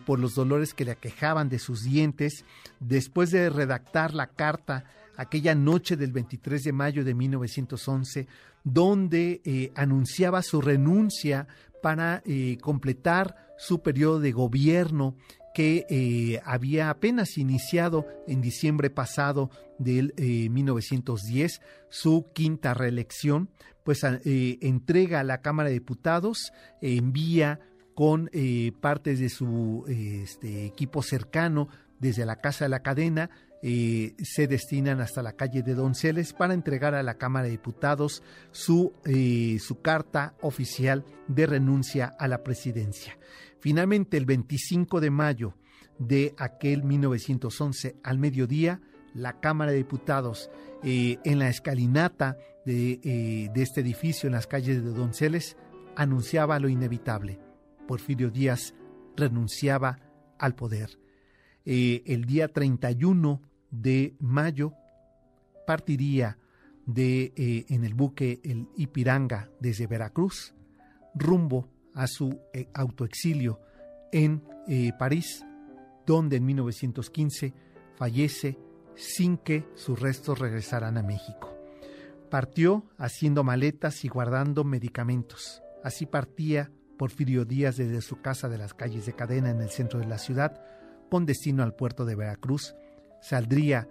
por 0.05 0.19
los 0.19 0.35
dolores 0.35 0.73
que 0.73 0.85
le 0.85 0.91
aquejaban 0.91 1.49
de 1.49 1.59
sus 1.59 1.83
dientes, 1.83 2.45
después 2.79 3.31
de 3.31 3.49
redactar 3.49 4.13
la 4.13 4.27
carta 4.27 4.85
aquella 5.17 5.55
noche 5.55 5.95
del 5.97 6.11
23 6.11 6.63
de 6.63 6.71
mayo 6.71 7.03
de 7.03 7.13
1911, 7.13 8.27
donde 8.63 9.41
eh, 9.43 9.71
anunciaba 9.75 10.41
su 10.41 10.61
renuncia 10.61 11.47
para 11.81 12.21
eh, 12.25 12.57
completar 12.61 13.53
su 13.57 13.81
periodo 13.81 14.19
de 14.19 14.31
gobierno 14.31 15.15
que 15.53 15.85
eh, 15.89 16.41
había 16.43 16.89
apenas 16.89 17.37
iniciado 17.37 18.05
en 18.27 18.41
diciembre 18.41 18.89
pasado 18.89 19.49
del 19.77 20.13
1910 20.17 21.61
su 21.89 22.25
quinta 22.33 22.73
reelección, 22.73 23.49
pues 23.85 24.03
entrega 24.03 25.21
a 25.21 25.23
la 25.23 25.41
Cámara 25.41 25.69
de 25.69 25.75
Diputados, 25.75 26.51
envía 26.81 27.61
con 27.93 28.29
partes 28.81 29.19
de 29.19 29.29
su 29.29 29.85
este, 29.87 30.65
equipo 30.65 31.01
cercano 31.01 31.69
desde 31.99 32.25
la 32.25 32.35
Casa 32.41 32.65
de 32.65 32.69
la 32.69 32.81
Cadena 32.81 33.29
eh, 33.67 34.13
se 34.21 34.45
destinan 34.45 35.01
hasta 35.01 35.23
la 35.23 35.33
calle 35.33 35.63
de 35.63 35.73
Donceles 35.73 36.33
para 36.33 36.53
entregar 36.53 36.93
a 36.93 37.01
la 37.01 37.15
Cámara 37.15 37.45
de 37.45 37.51
Diputados 37.51 38.21
su, 38.51 38.93
eh, 39.05 39.57
su 39.59 39.81
carta 39.81 40.35
oficial 40.41 41.03
de 41.27 41.47
renuncia 41.47 42.13
a 42.19 42.27
la 42.27 42.43
presidencia. 42.43 43.17
Finalmente, 43.59 44.17
el 44.17 44.27
25 44.27 45.01
de 45.01 45.09
mayo 45.09 45.55
de 45.97 46.35
aquel 46.37 46.83
1911 46.83 47.95
al 48.03 48.19
mediodía, 48.19 48.81
la 49.15 49.39
Cámara 49.39 49.71
de 49.71 49.77
Diputados 49.77 50.51
eh, 50.83 51.17
en 51.23 51.39
la 51.39 51.49
escalinata 51.49 52.37
de, 52.65 53.49
de, 53.53 53.61
este 53.61 53.81
edificio 53.81 54.27
en 54.27 54.33
las 54.33 54.45
calles 54.45 54.83
de 54.83 54.91
Donceles 54.91 55.57
anunciaba 55.95 56.59
lo 56.59 56.69
inevitable. 56.69 57.39
Porfirio 57.87 58.29
Díaz 58.29 58.75
renunciaba 59.15 59.97
al 60.37 60.53
poder. 60.55 60.99
el 61.65 62.25
día 62.25 62.47
31 62.49 63.41
de 63.71 64.15
mayo 64.19 64.73
partiría 65.65 66.37
de, 66.85 67.33
eh, 67.35 67.65
en 67.69 67.83
el 67.83 67.93
buque 67.93 68.39
el 68.43 68.67
Ipiranga 68.77 69.49
desde 69.59 69.87
Veracruz 69.87 70.53
rumbo 71.13 71.69
a 71.93 72.07
su 72.07 72.39
eh, 72.53 72.67
autoexilio 72.73 73.59
en 74.11 74.43
eh, 74.67 74.91
París, 74.97 75.45
donde 76.05 76.37
en 76.37 76.45
1915 76.45 77.53
fallece 77.95 78.57
sin 78.95 79.37
que 79.37 79.67
sus 79.75 79.99
restos 79.99 80.39
regresaran 80.39 80.97
a 80.97 81.03
México. 81.03 81.53
Partió 82.29 82.85
haciendo 82.97 83.43
maletas 83.43 84.03
y 84.03 84.07
guardando 84.07 84.63
medicamentos. 84.63 85.61
Así 85.83 86.05
partía 86.05 86.71
Porfirio 86.97 87.45
Díaz 87.45 87.77
desde 87.77 88.01
su 88.01 88.21
casa 88.21 88.49
de 88.49 88.57
las 88.57 88.73
calles 88.73 89.05
de 89.05 89.13
Cadena 89.13 89.49
en 89.49 89.61
el 89.61 89.69
centro 89.69 89.99
de 89.99 90.07
la 90.07 90.17
ciudad 90.17 90.61
con 91.09 91.25
destino 91.25 91.63
al 91.63 91.75
puerto 91.75 92.05
de 92.05 92.15
Veracruz. 92.15 92.75
Saldría 93.21 93.87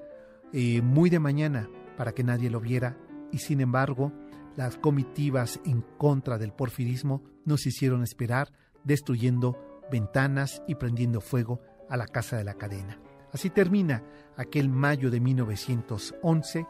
eh, 0.52 0.82
muy 0.82 1.11
de 1.11 1.20
mañana 1.20 1.68
para 1.96 2.12
que 2.12 2.24
nadie 2.24 2.50
lo 2.50 2.61
viera 2.61 2.96
y 3.32 3.38
sin 3.38 3.61
embargo 3.61 4.12
las 4.57 4.76
comitivas 4.76 5.61
en 5.64 5.82
contra 5.98 6.38
del 6.38 6.52
porfirismo 6.52 7.22
nos 7.44 7.66
hicieron 7.66 8.02
esperar 8.02 8.52
destruyendo 8.84 9.57
ventanas 9.90 10.62
y 10.68 10.76
prendiendo 10.76 11.20
fuego 11.20 11.61
a 11.88 11.96
la 11.96 12.07
casa 12.07 12.36
de 12.36 12.44
la 12.44 12.55
cadena. 12.55 12.98
Así 13.35 13.51
termina 13.51 14.03
aquel 14.37 14.68
mayo 14.68 15.11
de 15.11 15.18
1911 15.18 16.66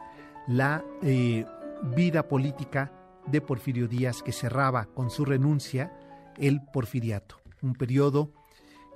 la 0.47 0.83
eh, 1.03 1.45
vida 1.95 2.27
política 2.27 2.91
de 3.27 3.39
Porfirio 3.39 3.87
Díaz 3.87 4.23
que 4.23 4.31
cerraba 4.31 4.85
con 4.85 5.11
su 5.11 5.25
renuncia 5.25 5.95
el 6.37 6.61
porfiriato, 6.73 7.39
un 7.61 7.73
periodo 7.73 8.33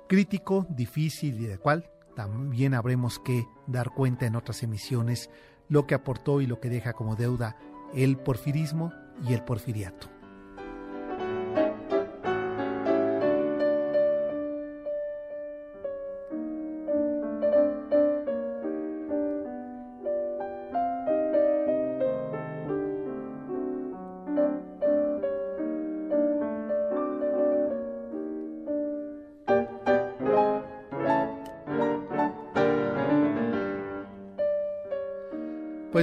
crítico, 0.08 0.66
difícil 0.68 1.40
y 1.40 1.46
del 1.46 1.60
cual 1.60 1.88
también 2.16 2.74
habremos 2.74 3.20
que 3.20 3.46
dar 3.68 3.90
cuenta 3.90 4.26
en 4.26 4.34
otras 4.34 4.64
emisiones 4.64 5.30
lo 5.68 5.86
que 5.86 5.94
aportó 5.94 6.40
y 6.40 6.46
lo 6.46 6.58
que 6.58 6.70
deja 6.70 6.92
como 6.92 7.14
deuda 7.14 7.56
el 7.94 8.16
porfirismo 8.18 8.92
y 9.28 9.32
el 9.32 9.44
porfiriato. 9.44 10.19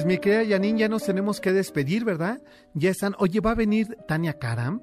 Mi 0.08 0.20
querida 0.20 0.43
Yanin, 0.43 0.78
ya 0.78 0.88
nos 0.88 1.03
tenemos 1.03 1.41
que 1.41 1.51
despedir, 1.51 2.05
¿verdad? 2.05 2.41
Ya 2.74 2.89
están. 2.89 3.14
Oye, 3.20 3.41
¿va 3.41 3.51
a 3.51 3.55
venir 3.55 3.97
Tania 4.08 4.39
Karam? 4.39 4.82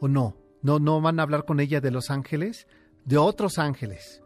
¿O 0.00 0.06
no? 0.06 0.36
No, 0.60 0.78
no 0.78 1.00
van 1.00 1.18
a 1.18 1.22
hablar 1.22 1.46
con 1.46 1.60
ella 1.60 1.80
de 1.80 1.90
Los 1.90 2.10
Ángeles, 2.10 2.66
de 3.06 3.16
otros 3.16 3.58
ángeles, 3.58 4.22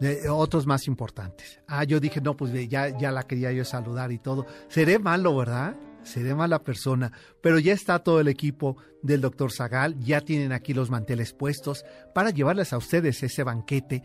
de 0.00 0.28
otros 0.28 0.66
más 0.66 0.88
importantes. 0.88 1.60
Ah, 1.68 1.84
yo 1.84 2.00
dije, 2.00 2.20
no, 2.20 2.36
pues 2.36 2.52
ya, 2.68 2.96
ya 2.98 3.12
la 3.12 3.22
quería 3.22 3.52
yo 3.52 3.64
saludar 3.64 4.10
y 4.10 4.18
todo. 4.18 4.44
Seré 4.68 4.98
malo, 4.98 5.36
¿verdad? 5.36 5.76
Seré 6.02 6.34
mala 6.34 6.64
persona, 6.64 7.12
pero 7.40 7.60
ya 7.60 7.72
está 7.72 8.00
todo 8.00 8.20
el 8.20 8.28
equipo 8.28 8.76
del 9.02 9.20
doctor 9.20 9.52
Zagal, 9.52 10.00
ya 10.00 10.20
tienen 10.20 10.52
aquí 10.52 10.74
los 10.74 10.90
manteles 10.90 11.32
puestos 11.32 11.84
para 12.14 12.30
llevarles 12.30 12.72
a 12.72 12.78
ustedes 12.78 13.22
ese 13.22 13.44
banquete 13.44 14.02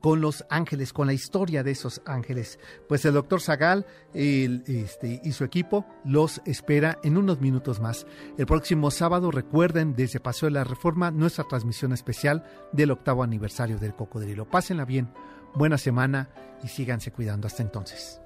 con 0.00 0.20
los 0.20 0.44
ángeles, 0.50 0.92
con 0.92 1.06
la 1.06 1.12
historia 1.12 1.62
de 1.62 1.70
esos 1.70 2.02
ángeles. 2.06 2.58
Pues 2.88 3.04
el 3.04 3.14
doctor 3.14 3.40
Zagal 3.40 3.86
este, 4.12 5.20
y 5.22 5.32
su 5.32 5.44
equipo 5.44 5.86
los 6.04 6.40
espera 6.44 6.98
en 7.02 7.16
unos 7.16 7.40
minutos 7.40 7.80
más. 7.80 8.06
El 8.38 8.46
próximo 8.46 8.90
sábado, 8.90 9.30
recuerden, 9.30 9.94
desde 9.94 10.20
Paseo 10.20 10.48
de 10.48 10.54
la 10.54 10.64
Reforma, 10.64 11.10
nuestra 11.10 11.44
transmisión 11.44 11.92
especial 11.92 12.44
del 12.72 12.90
octavo 12.90 13.22
aniversario 13.22 13.78
del 13.78 13.94
cocodrilo. 13.94 14.48
Pásenla 14.48 14.84
bien, 14.84 15.12
buena 15.54 15.78
semana 15.78 16.30
y 16.62 16.68
síganse 16.68 17.12
cuidando. 17.12 17.46
Hasta 17.46 17.62
entonces. 17.62 18.20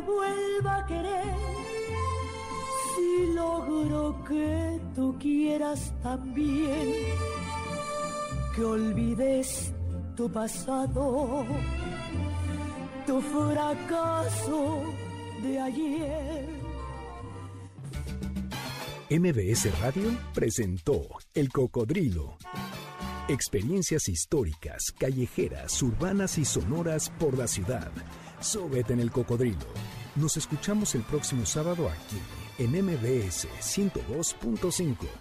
Vuelva 0.00 0.78
a 0.78 0.86
querer, 0.86 1.34
si 2.94 3.32
logro 3.34 4.22
que 4.24 4.80
tú 4.94 5.16
quieras 5.18 5.92
también, 6.02 6.94
que 8.54 8.64
olvides 8.64 9.72
tu 10.16 10.30
pasado, 10.30 11.44
tu 13.06 13.20
fracaso 13.20 14.82
de 15.42 15.60
ayer. 15.60 16.60
MBS 19.10 19.76
Radio 19.80 20.16
presentó 20.32 21.08
El 21.34 21.50
Cocodrilo. 21.50 22.36
Experiencias 23.26 24.08
históricas, 24.08 24.92
callejeras, 24.96 25.82
urbanas 25.82 26.38
y 26.38 26.44
sonoras 26.44 27.10
por 27.18 27.36
la 27.36 27.48
ciudad. 27.48 27.90
Súbete 28.40 28.94
en 28.94 29.00
el 29.00 29.10
cocodrilo. 29.10 29.66
Nos 30.16 30.36
escuchamos 30.36 30.94
el 30.94 31.02
próximo 31.02 31.44
sábado 31.46 31.88
aquí 31.88 32.18
en 32.58 32.72
MBS 32.72 33.48
102.5. 33.60 35.20